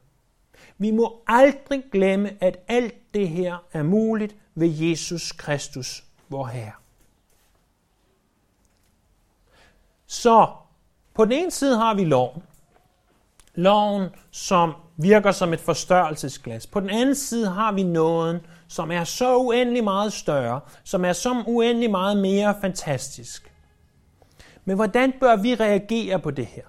Vi 0.77 0.91
må 0.91 1.21
aldrig 1.27 1.83
glemme, 1.91 2.43
at 2.43 2.57
alt 2.67 3.13
det 3.13 3.29
her 3.29 3.57
er 3.73 3.83
muligt 3.83 4.35
ved 4.55 4.67
Jesus 4.67 5.31
Kristus, 5.31 6.03
vor 6.29 6.45
Herre. 6.45 6.71
Så 10.07 10.47
på 11.13 11.25
den 11.25 11.31
ene 11.31 11.51
side 11.51 11.77
har 11.77 11.93
vi 11.93 12.05
loven. 12.05 12.43
Loven, 13.55 14.09
som 14.31 14.73
virker 14.97 15.31
som 15.31 15.53
et 15.53 15.59
forstørrelsesglas. 15.59 16.67
På 16.67 16.79
den 16.79 16.89
anden 16.89 17.15
side 17.15 17.47
har 17.47 17.71
vi 17.71 17.83
nåden, 17.83 18.39
som 18.67 18.91
er 18.91 19.03
så 19.03 19.37
uendelig 19.37 19.83
meget 19.83 20.13
større, 20.13 20.59
som 20.83 21.05
er 21.05 21.13
så 21.13 21.43
uendelig 21.47 21.91
meget 21.91 22.17
mere 22.17 22.55
fantastisk. 22.61 23.46
Men 24.67 24.75
hvordan 24.75 25.13
bør 25.19 25.35
vi 25.35 25.55
reagere 25.55 26.19
på 26.19 26.31
det 26.31 26.45
her? 26.45 26.63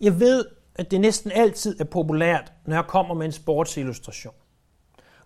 Jeg 0.00 0.20
ved, 0.20 0.44
at 0.74 0.90
det 0.90 1.00
næsten 1.00 1.32
altid 1.34 1.80
er 1.80 1.84
populært, 1.84 2.52
når 2.66 2.76
jeg 2.76 2.84
kommer 2.86 3.14
med 3.14 3.26
en 3.26 3.32
sportsillustration. 3.32 4.34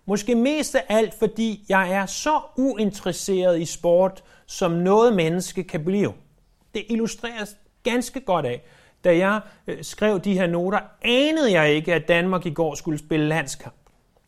Måske 0.05 0.35
mest 0.35 0.75
af 0.75 0.83
alt, 0.89 1.13
fordi 1.19 1.65
jeg 1.69 1.91
er 1.91 2.05
så 2.05 2.41
uinteresseret 2.57 3.61
i 3.61 3.65
sport, 3.65 4.23
som 4.45 4.71
noget 4.71 5.15
menneske 5.15 5.63
kan 5.63 5.85
blive. 5.85 6.13
Det 6.73 6.85
illustreres 6.89 7.57
ganske 7.83 8.19
godt 8.19 8.45
af, 8.45 8.63
da 9.03 9.17
jeg 9.17 9.41
øh, 9.67 9.83
skrev 9.83 10.19
de 10.19 10.33
her 10.33 10.47
noter, 10.47 10.79
anede 11.01 11.51
jeg 11.51 11.73
ikke, 11.73 11.93
at 11.93 12.07
Danmark 12.07 12.45
i 12.45 12.53
går 12.53 12.75
skulle 12.75 12.99
spille 12.99 13.27
landskamp. 13.27 13.75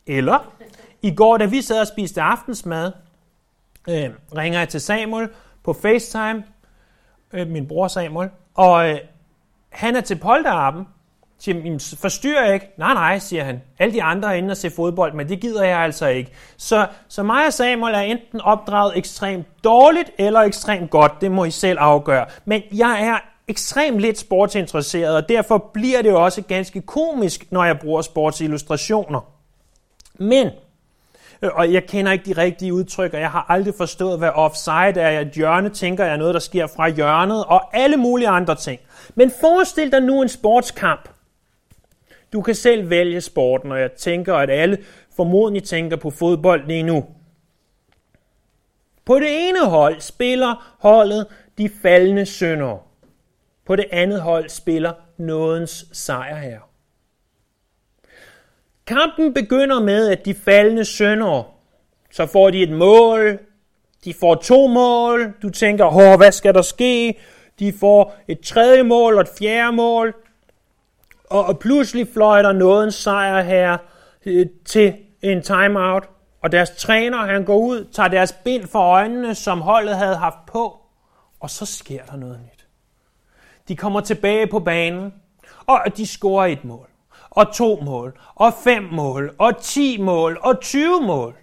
Eller, 0.07 0.53
i 1.01 1.15
går, 1.15 1.37
da 1.37 1.45
vi 1.45 1.61
sad 1.61 1.81
og 1.81 1.87
spiste 1.87 2.21
aftensmad, 2.21 2.91
øh, 3.89 4.09
ringer 4.37 4.59
jeg 4.59 4.69
til 4.69 4.81
Samuel 4.81 5.29
på 5.63 5.73
FaceTime, 5.73 6.43
øh, 7.33 7.47
min 7.47 7.67
bror 7.67 7.87
Samuel, 7.87 8.29
og 8.53 8.89
øh, 8.89 8.97
han 9.69 9.95
er 9.95 10.01
til 10.01 10.15
polterappen, 10.15 10.87
siger, 11.39 11.97
forstyrrer 12.01 12.53
ikke? 12.53 12.69
Nej, 12.77 12.93
nej, 12.93 13.19
siger 13.19 13.43
han. 13.43 13.61
Alle 13.79 13.93
de 13.93 14.03
andre 14.03 14.29
er 14.29 14.33
inde 14.33 14.51
og 14.51 14.57
se 14.57 14.69
fodbold, 14.69 15.13
men 15.13 15.29
det 15.29 15.39
gider 15.39 15.63
jeg 15.63 15.79
altså 15.79 16.07
ikke. 16.07 16.31
Så, 16.57 16.87
så 17.07 17.23
mig 17.23 17.45
og 17.47 17.53
Samuel 17.53 17.95
er 17.95 17.99
enten 17.99 18.41
opdraget 18.41 18.97
ekstremt 18.97 19.47
dårligt 19.63 20.11
eller 20.17 20.39
ekstremt 20.39 20.89
godt. 20.89 21.11
Det 21.21 21.31
må 21.31 21.45
I 21.45 21.51
selv 21.51 21.79
afgøre. 21.79 22.25
Men 22.45 22.61
jeg 22.73 23.03
er 23.03 23.17
ekstremt 23.47 23.99
lidt 23.99 24.17
sportsinteresseret, 24.17 25.15
og 25.15 25.29
derfor 25.29 25.57
bliver 25.73 26.01
det 26.01 26.09
jo 26.09 26.23
også 26.23 26.41
ganske 26.41 26.81
komisk, 26.81 27.51
når 27.51 27.63
jeg 27.63 27.79
bruger 27.79 28.01
sportsillustrationer. 28.01 29.19
Men, 30.19 30.49
Øh, 31.43 31.49
og 31.53 31.73
jeg 31.73 31.85
kender 31.85 32.11
ikke 32.11 32.25
de 32.25 32.41
rigtige 32.41 32.73
udtryk, 32.73 33.13
og 33.13 33.19
jeg 33.19 33.31
har 33.31 33.45
aldrig 33.49 33.73
forstået, 33.77 34.17
hvad 34.17 34.29
offside 34.29 35.01
er. 35.01 35.19
Et 35.19 35.31
hjørne 35.31 35.69
tænker 35.69 36.03
jeg 36.03 36.13
er 36.13 36.17
noget, 36.17 36.33
der 36.33 36.39
sker 36.39 36.67
fra 36.67 36.89
hjørnet, 36.89 37.45
og 37.45 37.77
alle 37.77 37.97
mulige 37.97 38.27
andre 38.27 38.55
ting. 38.55 38.81
Men 39.15 39.31
forestil 39.41 39.91
dig 39.91 40.01
nu 40.01 40.21
en 40.21 40.29
sportskamp. 40.29 41.09
Du 42.33 42.41
kan 42.41 42.55
selv 42.55 42.89
vælge 42.89 43.21
sporten, 43.21 43.71
og 43.71 43.79
jeg 43.79 43.91
tænker, 43.91 44.35
at 44.35 44.49
alle 44.49 44.77
formodentlig 45.15 45.63
tænker 45.63 45.97
på 45.97 46.09
fodbold 46.09 46.67
lige 46.67 46.83
nu. 46.83 47.05
På 49.05 49.19
det 49.19 49.49
ene 49.49 49.65
hold 49.65 50.01
spiller 50.01 50.75
holdet 50.79 51.27
de 51.57 51.69
faldende 51.81 52.25
sønder. 52.25 52.87
På 53.65 53.75
det 53.75 53.85
andet 53.91 54.21
hold 54.21 54.49
spiller 54.49 54.93
nådens 55.17 55.85
sejr 55.91 56.35
her. 56.35 56.59
Kampen 58.87 59.33
begynder 59.33 59.79
med, 59.79 60.09
at 60.09 60.25
de 60.25 60.33
faldende 60.33 60.85
sønder, 60.85 61.43
så 62.11 62.25
får 62.25 62.49
de 62.49 62.63
et 62.63 62.71
mål, 62.71 63.39
de 64.05 64.13
får 64.13 64.35
to 64.35 64.67
mål, 64.67 65.33
du 65.41 65.49
tænker, 65.49 65.85
Hår, 65.85 66.17
hvad 66.17 66.31
skal 66.31 66.53
der 66.53 66.61
ske? 66.61 67.19
De 67.59 67.73
får 67.79 68.15
et 68.27 68.39
tredje 68.39 68.83
mål 68.83 69.15
og 69.15 69.21
et 69.21 69.29
fjerde 69.39 69.75
mål, 69.75 70.15
og 71.29 71.59
pludselig 71.59 72.07
fløjter 72.13 72.51
nådens 72.51 72.95
sejr 72.95 73.41
her 73.41 73.77
øh, 74.25 74.45
til 74.65 74.93
en 75.21 75.41
timeout, 75.41 76.09
og 76.41 76.51
deres 76.51 76.69
træner, 76.69 77.17
han 77.17 77.45
går 77.45 77.57
ud, 77.57 77.85
tager 77.91 78.09
deres 78.09 78.33
bind 78.33 78.67
for 78.67 78.79
øjnene, 78.79 79.35
som 79.35 79.61
holdet 79.61 79.97
havde 79.97 80.15
haft 80.15 80.45
på, 80.47 80.79
og 81.39 81.49
så 81.49 81.65
sker 81.65 82.05
der 82.05 82.15
noget 82.15 82.39
nyt. 82.43 82.67
De 83.67 83.75
kommer 83.75 84.01
tilbage 84.01 84.47
på 84.47 84.59
banen, 84.59 85.13
og 85.65 85.81
de 85.97 86.07
scorer 86.07 86.45
et 86.45 86.65
mål, 86.65 86.89
og 87.35 87.53
to 87.53 87.79
mål, 87.85 88.19
og 88.35 88.53
fem 88.63 88.83
mål, 88.83 89.35
og 89.37 89.57
ti 89.61 90.01
mål, 90.01 90.39
og 90.41 90.61
20 90.61 91.01
mål. 91.01 91.35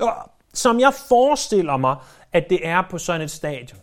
Og 0.00 0.12
som 0.54 0.80
jeg 0.80 0.94
forestiller 1.08 1.76
mig, 1.76 1.96
at 2.32 2.50
det 2.50 2.68
er 2.68 2.82
på 2.90 2.98
sådan 2.98 3.20
et 3.20 3.30
stadion, 3.30 3.80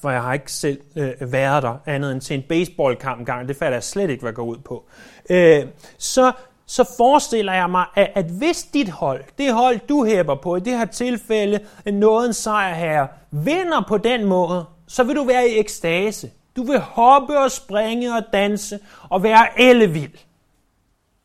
for 0.00 0.10
jeg 0.10 0.22
har 0.22 0.32
ikke 0.32 0.52
selv 0.52 0.80
øh, 0.96 1.32
været 1.32 1.62
der 1.62 1.76
andet 1.86 2.12
end 2.12 2.20
til 2.20 2.36
en 2.36 2.42
baseballkamp 2.48 3.26
gang, 3.26 3.48
det 3.48 3.56
fatter 3.56 3.76
jeg 3.76 3.84
slet 3.84 4.10
ikke, 4.10 4.22
hvad 4.22 4.32
går 4.32 4.44
ud 4.44 4.58
på, 4.58 4.84
øh, 5.30 5.66
så, 5.98 6.32
så 6.66 6.94
forestiller 6.96 7.52
jeg 7.52 7.70
mig, 7.70 7.86
at, 7.94 8.12
at 8.14 8.24
hvis 8.24 8.62
dit 8.62 8.88
hold, 8.88 9.24
det 9.38 9.54
hold 9.54 9.80
du 9.88 10.04
hæber 10.04 10.34
på, 10.34 10.56
i 10.56 10.60
det 10.60 10.78
her 10.78 10.84
tilfælde 10.84 11.60
en 11.86 12.32
sejr 12.32 12.74
her, 12.74 13.06
vinder 13.30 13.84
på 13.88 13.98
den 13.98 14.24
måde, 14.24 14.64
så 14.88 15.04
vil 15.04 15.16
du 15.16 15.24
være 15.24 15.48
i 15.48 15.58
ekstase. 15.58 16.30
Du 16.56 16.62
vil 16.62 16.78
hoppe 16.78 17.38
og 17.38 17.50
springe 17.50 18.16
og 18.16 18.22
danse 18.32 18.80
og 19.10 19.22
være 19.22 19.60
ellevild. 19.60 20.18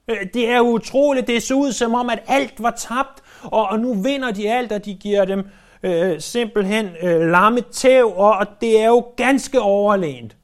Øh, 0.07 0.33
det 0.33 0.49
er 0.49 0.61
utroligt, 0.61 1.27
det 1.27 1.43
ser 1.43 1.55
ud 1.55 1.71
som 1.71 1.93
om, 1.93 2.09
at 2.09 2.23
alt 2.27 2.63
var 2.63 2.71
tabt, 2.71 3.23
og, 3.43 3.67
og 3.67 3.79
nu 3.79 3.93
vinder 3.93 4.31
de 4.31 4.51
alt, 4.51 4.71
og 4.71 4.85
de 4.85 4.95
giver 4.95 5.25
dem 5.25 5.47
øh, 5.83 6.21
simpelthen 6.21 6.85
øh, 7.01 7.21
lamme 7.31 7.61
tæv, 7.61 8.13
og, 8.15 8.37
og 8.37 8.47
det 8.61 8.81
er 8.81 8.87
jo 8.87 9.13
ganske 9.17 9.61
overlænt. 9.61 10.37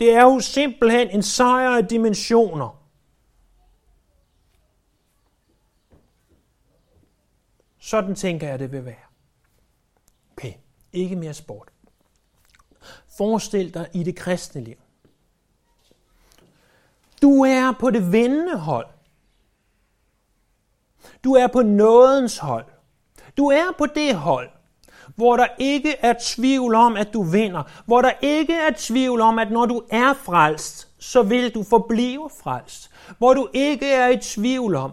Det 0.00 0.14
er 0.14 0.22
jo 0.22 0.40
simpelthen 0.40 1.10
en 1.10 1.22
sejr 1.22 1.76
af 1.76 1.86
dimensioner. 1.86 2.80
Sådan 7.78 8.14
tænker 8.14 8.48
jeg, 8.48 8.58
det 8.58 8.72
vil 8.72 8.84
være. 8.84 8.94
Okay, 10.36 10.52
ikke 10.92 11.16
mere 11.16 11.34
sport. 11.34 11.73
Forestil 13.16 13.74
dig 13.74 13.88
i 13.92 14.02
det 14.02 14.16
kristne 14.16 14.60
liv. 14.64 14.76
Du 17.22 17.44
er 17.44 17.72
på 17.80 17.90
det 17.90 18.12
vindende 18.12 18.58
hold. 18.58 18.86
Du 21.24 21.32
er 21.34 21.46
på 21.46 21.62
nådens 21.62 22.38
hold. 22.38 22.64
Du 23.36 23.46
er 23.46 23.72
på 23.78 23.86
det 23.86 24.14
hold, 24.14 24.50
hvor 25.16 25.36
der 25.36 25.46
ikke 25.58 25.96
er 25.98 26.14
tvivl 26.20 26.74
om, 26.74 26.96
at 26.96 27.12
du 27.12 27.22
vinder. 27.22 27.62
Hvor 27.86 28.02
der 28.02 28.12
ikke 28.20 28.54
er 28.54 28.70
tvivl 28.76 29.20
om, 29.20 29.38
at 29.38 29.50
når 29.50 29.66
du 29.66 29.82
er 29.90 30.14
frelst, 30.14 30.88
så 30.98 31.22
vil 31.22 31.54
du 31.54 31.62
forblive 31.62 32.30
frelst. 32.42 32.90
Hvor 33.18 33.34
du 33.34 33.48
ikke 33.52 33.92
er 33.92 34.08
i 34.08 34.16
tvivl 34.16 34.74
om, 34.74 34.92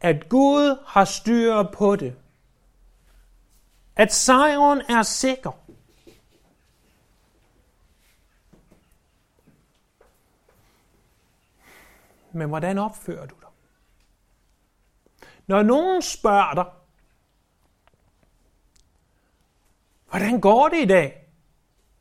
at 0.00 0.28
Gud 0.28 0.76
har 0.86 1.04
styr 1.04 1.62
på 1.62 1.96
det 1.96 2.14
at 3.96 4.12
sejren 4.12 4.82
er 4.88 5.02
sikker. 5.02 5.50
Men 12.34 12.48
hvordan 12.48 12.78
opfører 12.78 13.26
du 13.26 13.34
dig? 13.40 13.48
Når 15.46 15.62
nogen 15.62 16.02
spørger 16.02 16.54
dig, 16.54 16.64
hvordan 20.10 20.40
går 20.40 20.68
det 20.68 20.82
i 20.82 20.84
dag? 20.84 21.28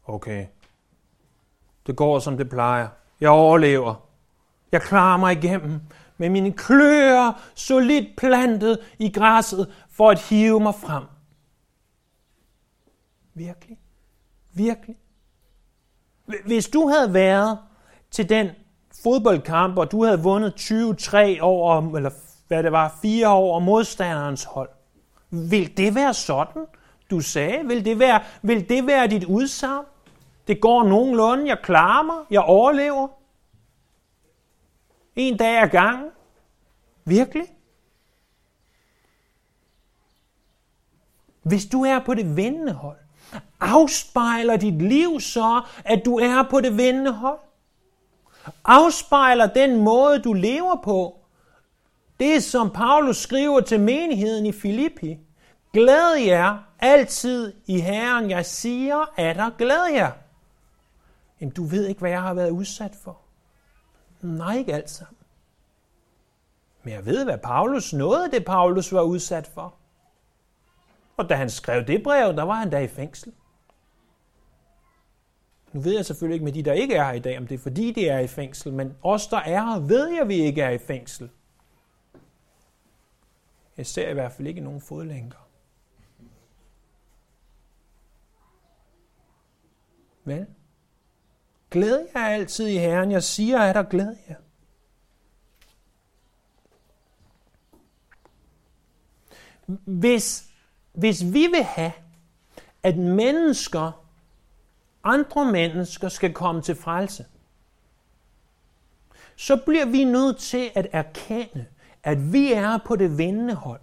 Okay, 0.06 0.48
det 1.88 1.96
går 1.96 2.20
som 2.20 2.38
det 2.38 2.50
plejer. 2.50 2.88
Jeg 3.22 3.30
overlever. 3.30 4.10
Jeg 4.72 4.82
klarer 4.82 5.18
mig 5.18 5.44
igennem 5.44 5.82
med 6.18 6.30
mine 6.30 6.54
kløer 6.54 7.52
solidt 7.56 8.18
plantet 8.18 8.96
i 9.00 9.12
græsset 9.12 9.74
for 9.90 10.10
at 10.10 10.20
hive 10.20 10.60
mig 10.60 10.76
frem. 10.76 11.04
Virkelig? 13.34 13.80
Virkelig? 14.54 14.98
Hvis 16.46 16.68
du 16.68 16.88
havde 16.88 17.14
været 17.14 17.60
til 18.12 18.30
den 18.30 18.50
fodboldkamp, 19.04 19.78
og 19.78 19.92
du 19.92 20.04
havde 20.04 20.22
vundet 20.22 20.56
23 20.56 21.42
over, 21.42 21.96
eller 21.96 22.10
hvad 22.48 22.64
det 22.64 22.72
var, 22.72 23.00
4 23.02 23.28
over 23.28 23.60
modstanderens 23.60 24.44
hold, 24.44 24.70
vil 25.30 25.78
det 25.78 25.96
være 25.96 26.14
sådan, 26.14 26.66
du 27.10 27.20
sagde? 27.20 27.68
Vil 27.68 27.86
det 27.86 28.00
være, 28.00 28.24
vil 28.42 28.70
det 28.70 28.88
være 28.88 29.08
dit 29.08 29.24
udsagn? 29.24 29.86
Det 30.48 30.62
går 30.62 30.84
nogenlunde, 30.84 31.48
jeg 31.48 31.58
klarer 31.64 32.04
mig, 32.04 32.26
jeg 32.32 32.42
overlever. 32.42 33.08
En 35.16 35.38
dag 35.38 35.64
ad 35.64 35.70
gangen. 35.70 36.10
Virkelig? 37.06 37.46
Hvis 41.44 41.66
du 41.66 41.84
er 41.86 42.00
på 42.00 42.14
det 42.14 42.38
vindende 42.38 42.74
hold, 42.74 42.98
Afspejler 43.60 44.58
dit 44.58 44.82
liv 44.82 45.20
så, 45.20 45.62
at 45.86 46.02
du 46.06 46.20
er 46.20 46.44
på 46.50 46.62
det 46.62 46.78
vindende 46.78 47.12
hold? 47.12 47.40
Afspejler 48.66 49.48
den 49.48 49.82
måde, 49.82 50.20
du 50.20 50.34
lever 50.34 50.76
på, 50.84 51.20
det 52.20 52.44
som 52.44 52.70
Paulus 52.70 53.18
skriver 53.18 53.62
til 53.62 53.80
menigheden 53.80 54.46
i 54.46 54.52
Filippi. 54.52 55.20
Glæd 55.74 56.16
jer 56.26 56.58
altid 56.80 57.54
i 57.66 57.80
Herren. 57.80 58.30
Jeg 58.30 58.46
siger, 58.46 59.06
at 59.20 59.36
der 59.36 59.50
glæd 59.58 59.86
jer. 59.94 60.12
Jamen, 61.42 61.54
du 61.54 61.64
ved 61.66 61.88
ikke, 61.88 62.00
hvad 62.00 62.12
jeg 62.12 62.22
har 62.22 62.34
været 62.34 62.50
udsat 62.50 62.96
for. 63.04 63.18
Nej, 64.22 64.58
ikke 64.58 64.74
alt 64.74 64.90
sammen. 64.90 65.18
Men 66.84 66.94
jeg 66.94 67.06
ved, 67.06 67.24
hvad 67.24 67.38
Paulus 67.38 67.94
nåede, 67.94 68.32
det 68.32 68.46
Paulus 68.46 68.92
var 68.92 69.02
udsat 69.02 69.48
for. 69.48 69.74
Og 71.18 71.30
da 71.30 71.36
han 71.36 71.50
skrev 71.50 71.86
det 71.86 72.04
brev, 72.04 72.36
der 72.36 72.44
var 72.44 72.54
han 72.54 72.70
da 72.70 72.80
i 72.80 72.88
fængsel. 72.88 73.34
Nu 75.74 75.82
ved 75.82 75.96
jeg 75.96 76.06
selvfølgelig 76.06 76.34
ikke 76.34 76.46
med 76.46 76.54
de, 76.54 76.64
der 76.64 76.74
ikke 76.74 76.96
er 76.96 77.06
her 77.06 77.14
i 77.14 77.20
dag, 77.20 77.38
om 77.38 77.48
det 77.48 77.56
er 77.56 77.60
fordi, 77.60 77.92
de 77.92 78.08
er 78.08 78.20
i 78.20 78.28
fængsel, 78.28 78.74
men 78.74 78.98
os, 79.04 79.28
der 79.28 79.38
er 79.38 79.74
her, 79.74 79.80
ved 79.80 80.10
jeg, 80.10 80.22
at 80.22 80.28
vi 80.28 80.36
ikke 80.36 80.62
er 80.62 80.70
i 80.70 80.78
fængsel. 80.78 81.30
Jeg 83.78 83.86
ser 83.86 84.10
i 84.10 84.14
hvert 84.14 84.32
fald 84.32 84.48
ikke 84.48 84.62
nogen 84.62 84.82
fodlænker. 84.82 85.38
Vel? 90.26 90.48
Glæd 91.72 92.08
jer 92.16 92.22
altid 92.26 92.68
i 92.68 92.78
Herren. 92.78 93.12
Jeg 93.12 93.24
siger, 93.24 93.60
at 93.60 93.76
der 93.76 93.84
glæd 93.84 94.16
jer. 94.30 94.36
Hvis, 99.86 100.48
hvis 100.94 101.24
vi 101.26 101.48
vil 101.48 101.64
have, 101.64 101.92
at 102.84 102.98
mennesker, 102.98 104.03
andre 105.04 105.46
mennesker 105.46 106.10
skal 106.10 106.34
komme 106.34 106.62
til 106.62 106.76
frelse, 106.76 107.26
så 109.36 109.58
bliver 109.58 109.86
vi 109.86 110.04
nødt 110.04 110.38
til 110.38 110.72
at 110.76 110.88
erkende, 110.92 111.66
at 112.04 112.34
vi 112.34 112.54
er 112.54 112.78
på 112.86 112.96
det 112.96 113.18
vindende 113.18 113.54
hold. 113.54 113.82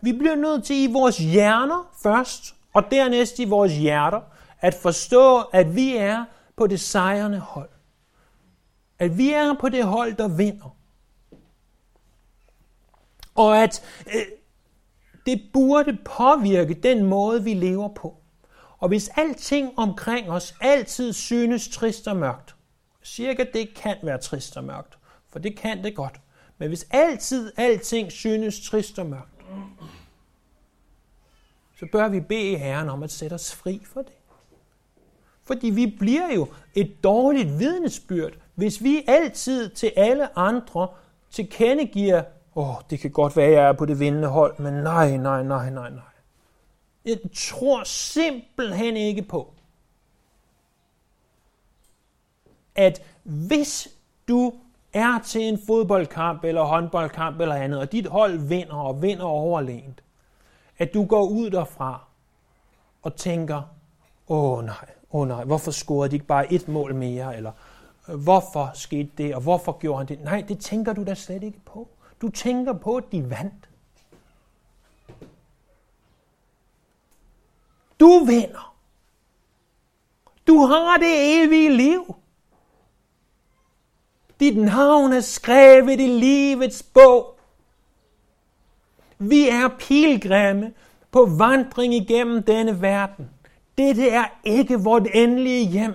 Vi 0.00 0.12
bliver 0.12 0.34
nødt 0.34 0.64
til 0.64 0.76
i 0.76 0.92
vores 0.92 1.18
hjerner 1.18 1.92
først, 2.02 2.54
og 2.72 2.90
dernæst 2.90 3.38
i 3.38 3.44
vores 3.44 3.72
hjerter, 3.72 4.20
at 4.60 4.74
forstå, 4.74 5.40
at 5.40 5.76
vi 5.76 5.96
er 5.96 6.24
på 6.56 6.66
det 6.66 6.80
sejrende 6.80 7.38
hold. 7.38 7.68
At 8.98 9.18
vi 9.18 9.32
er 9.32 9.54
på 9.54 9.68
det 9.68 9.84
hold, 9.84 10.14
der 10.14 10.28
vinder. 10.28 10.76
Og 13.34 13.62
at 13.62 13.82
øh, 14.06 14.22
det 15.26 15.42
burde 15.52 15.98
påvirke 16.04 16.74
den 16.74 17.04
måde, 17.04 17.44
vi 17.44 17.54
lever 17.54 17.88
på. 17.88 18.21
Og 18.82 18.88
hvis 18.88 19.10
alting 19.16 19.78
omkring 19.78 20.30
os 20.30 20.54
altid 20.60 21.12
synes 21.12 21.68
trist 21.68 22.08
og 22.08 22.16
mørkt, 22.16 22.54
cirka 23.02 23.44
det 23.52 23.74
kan 23.74 23.96
være 24.02 24.18
trist 24.18 24.56
og 24.56 24.64
mørkt, 24.64 24.98
for 25.30 25.38
det 25.38 25.56
kan 25.56 25.84
det 25.84 25.96
godt. 25.96 26.20
Men 26.58 26.68
hvis 26.68 26.86
altid 26.90 27.52
alting 27.56 28.12
synes 28.12 28.68
trist 28.68 28.98
og 28.98 29.06
mørkt, 29.06 29.44
så 31.78 31.86
bør 31.92 32.08
vi 32.08 32.20
bede 32.20 32.58
Herren 32.58 32.88
om 32.88 33.02
at 33.02 33.10
sætte 33.10 33.34
os 33.34 33.54
fri 33.54 33.82
for 33.84 34.02
det. 34.02 34.12
Fordi 35.44 35.70
vi 35.70 35.96
bliver 35.98 36.34
jo 36.34 36.48
et 36.74 37.04
dårligt 37.04 37.58
vidnesbyrd, 37.58 38.32
hvis 38.54 38.82
vi 38.82 39.04
altid 39.06 39.70
til 39.70 39.92
alle 39.96 40.38
andre 40.38 40.88
tilkendegiver, 41.30 42.22
åh, 42.54 42.68
oh, 42.68 42.82
det 42.90 43.00
kan 43.00 43.10
godt 43.10 43.36
være, 43.36 43.50
jeg 43.50 43.68
er 43.68 43.72
på 43.72 43.86
det 43.86 44.00
vindende 44.00 44.28
hold, 44.28 44.58
men 44.58 44.74
nej, 44.74 45.16
nej, 45.16 45.42
nej, 45.42 45.70
nej, 45.70 45.90
nej. 45.90 46.11
Jeg 47.04 47.18
tror 47.34 47.84
simpelthen 47.84 48.96
ikke 48.96 49.22
på, 49.22 49.54
at 52.74 53.02
hvis 53.22 53.88
du 54.28 54.52
er 54.92 55.18
til 55.24 55.42
en 55.42 55.58
fodboldkamp 55.66 56.44
eller 56.44 56.62
håndboldkamp 56.62 57.40
eller 57.40 57.54
andet, 57.54 57.80
og 57.80 57.92
dit 57.92 58.06
hold 58.06 58.38
vinder 58.38 58.74
og 58.76 59.02
vinder 59.02 59.24
overlænt, 59.24 60.02
at 60.78 60.94
du 60.94 61.04
går 61.04 61.28
ud 61.28 61.50
derfra 61.50 62.04
og 63.02 63.16
tænker, 63.16 63.62
åh 64.28 64.58
oh, 64.58 64.64
nej, 64.64 64.90
åh 65.12 65.20
oh, 65.20 65.28
nej, 65.28 65.44
hvorfor 65.44 65.70
scorede 65.70 66.10
de 66.10 66.16
ikke 66.16 66.26
bare 66.26 66.52
et 66.52 66.68
mål 66.68 66.94
mere, 66.94 67.36
eller 67.36 67.52
hvorfor 68.06 68.70
skete 68.74 69.10
det, 69.18 69.34
og 69.34 69.42
hvorfor 69.42 69.78
gjorde 69.78 69.98
han 69.98 70.08
det? 70.08 70.20
Nej, 70.20 70.44
det 70.48 70.58
tænker 70.58 70.92
du 70.92 71.04
da 71.04 71.14
slet 71.14 71.42
ikke 71.42 71.60
på. 71.64 71.88
Du 72.22 72.28
tænker 72.28 72.72
på, 72.72 72.96
at 72.96 73.04
de 73.12 73.30
vandt. 73.30 73.68
Du 78.02 78.24
vinder. 78.24 78.74
Du 80.46 80.58
har 80.58 80.96
det 80.96 81.42
evige 81.42 81.76
liv. 81.76 82.14
Dit 84.40 84.56
navn 84.56 85.12
er 85.12 85.20
skrevet 85.20 86.00
i 86.00 86.06
livets 86.06 86.82
bog. 86.82 87.38
Vi 89.18 89.48
er 89.48 89.68
pilgrimme 89.78 90.72
på 91.10 91.26
vandring 91.38 91.94
igennem 91.94 92.42
denne 92.42 92.80
verden. 92.80 93.30
Dette 93.78 94.10
er 94.10 94.24
ikke 94.44 94.80
vort 94.80 95.06
endelige 95.14 95.68
hjem. 95.68 95.94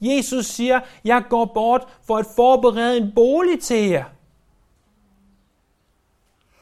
Jesus 0.00 0.46
siger, 0.46 0.80
jeg 1.04 1.24
går 1.30 1.44
bort 1.44 1.82
for 2.02 2.16
at 2.16 2.26
forberede 2.36 2.96
en 2.96 3.12
bolig 3.14 3.60
til 3.60 3.88
jer. 3.88 4.04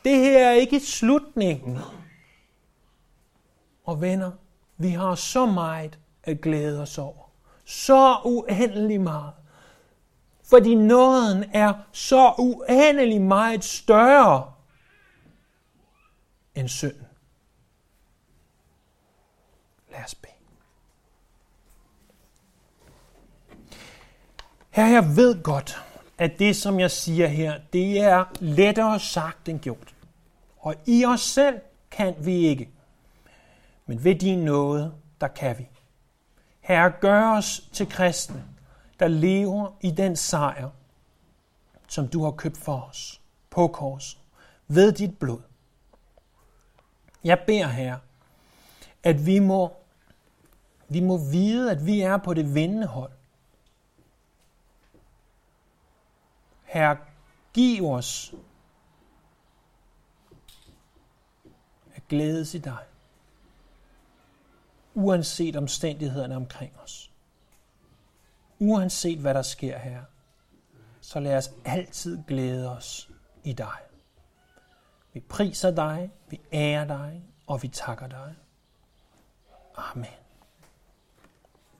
Det 0.04 0.16
her 0.16 0.48
er 0.48 0.52
ikke 0.52 0.80
slutningen. 0.80 1.78
Og 3.84 4.00
venner, 4.00 4.30
vi 4.82 4.88
har 4.88 5.14
så 5.14 5.46
meget 5.46 5.98
at 6.24 6.40
glæde 6.40 6.82
os 6.82 6.98
over. 6.98 7.30
Så 7.64 8.16
uendelig 8.24 9.00
meget. 9.00 9.32
Fordi 10.44 10.74
nåden 10.74 11.44
er 11.52 11.74
så 11.92 12.34
uendelig 12.38 13.20
meget 13.20 13.64
større 13.64 14.52
end 16.54 16.68
synden. 16.68 17.06
Lad 19.92 20.04
os 20.04 20.14
bede. 20.14 20.32
Her, 24.70 24.86
jeg 24.86 25.16
ved 25.16 25.42
godt, 25.42 25.82
at 26.18 26.38
det, 26.38 26.56
som 26.56 26.80
jeg 26.80 26.90
siger 26.90 27.26
her, 27.26 27.60
det 27.72 28.00
er 28.00 28.24
lettere 28.40 29.00
sagt 29.00 29.48
end 29.48 29.60
gjort. 29.60 29.94
Og 30.58 30.74
i 30.86 31.04
os 31.04 31.20
selv 31.20 31.60
kan 31.90 32.14
vi 32.18 32.36
ikke. 32.36 32.70
Men 33.92 34.04
ved 34.04 34.14
din 34.14 34.38
nåde, 34.38 34.94
der 35.20 35.28
kan 35.28 35.58
vi. 35.58 35.68
Herre, 36.60 36.90
gør 37.00 37.30
os 37.30 37.60
til 37.72 37.88
kristne, 37.88 38.44
der 39.00 39.08
lever 39.08 39.70
i 39.80 39.90
den 39.90 40.16
sejr, 40.16 40.70
som 41.88 42.08
du 42.08 42.24
har 42.24 42.30
købt 42.30 42.56
for 42.56 42.80
os 42.80 43.20
på 43.50 43.68
korset, 43.68 44.20
ved 44.68 44.92
dit 44.92 45.18
blod. 45.18 45.40
Jeg 47.24 47.42
beder 47.46 47.66
her, 47.66 47.98
at 49.02 49.26
vi 49.26 49.38
må, 49.38 49.72
vi 50.88 51.00
må 51.00 51.18
vide, 51.18 51.70
at 51.70 51.86
vi 51.86 52.00
er 52.00 52.16
på 52.16 52.34
det 52.34 52.54
vindende 52.54 52.86
hold. 52.86 53.12
Herre, 56.62 56.96
giv 57.52 57.90
os 57.90 58.34
at 61.94 62.08
glædes 62.08 62.54
i 62.54 62.58
dig, 62.58 62.84
uanset 64.94 65.56
omstændighederne 65.56 66.36
omkring 66.36 66.72
os. 66.84 67.10
Uanset 68.58 69.18
hvad 69.18 69.34
der 69.34 69.42
sker 69.42 69.78
her, 69.78 70.02
så 71.00 71.20
lad 71.20 71.36
os 71.36 71.50
altid 71.64 72.18
glæde 72.26 72.70
os 72.70 73.10
i 73.44 73.52
dig. 73.52 73.78
Vi 75.12 75.20
priser 75.20 75.70
dig, 75.70 76.10
vi 76.28 76.40
ærer 76.52 76.84
dig, 76.84 77.22
og 77.46 77.62
vi 77.62 77.68
takker 77.68 78.06
dig. 78.06 78.34
Amen. 79.76 80.21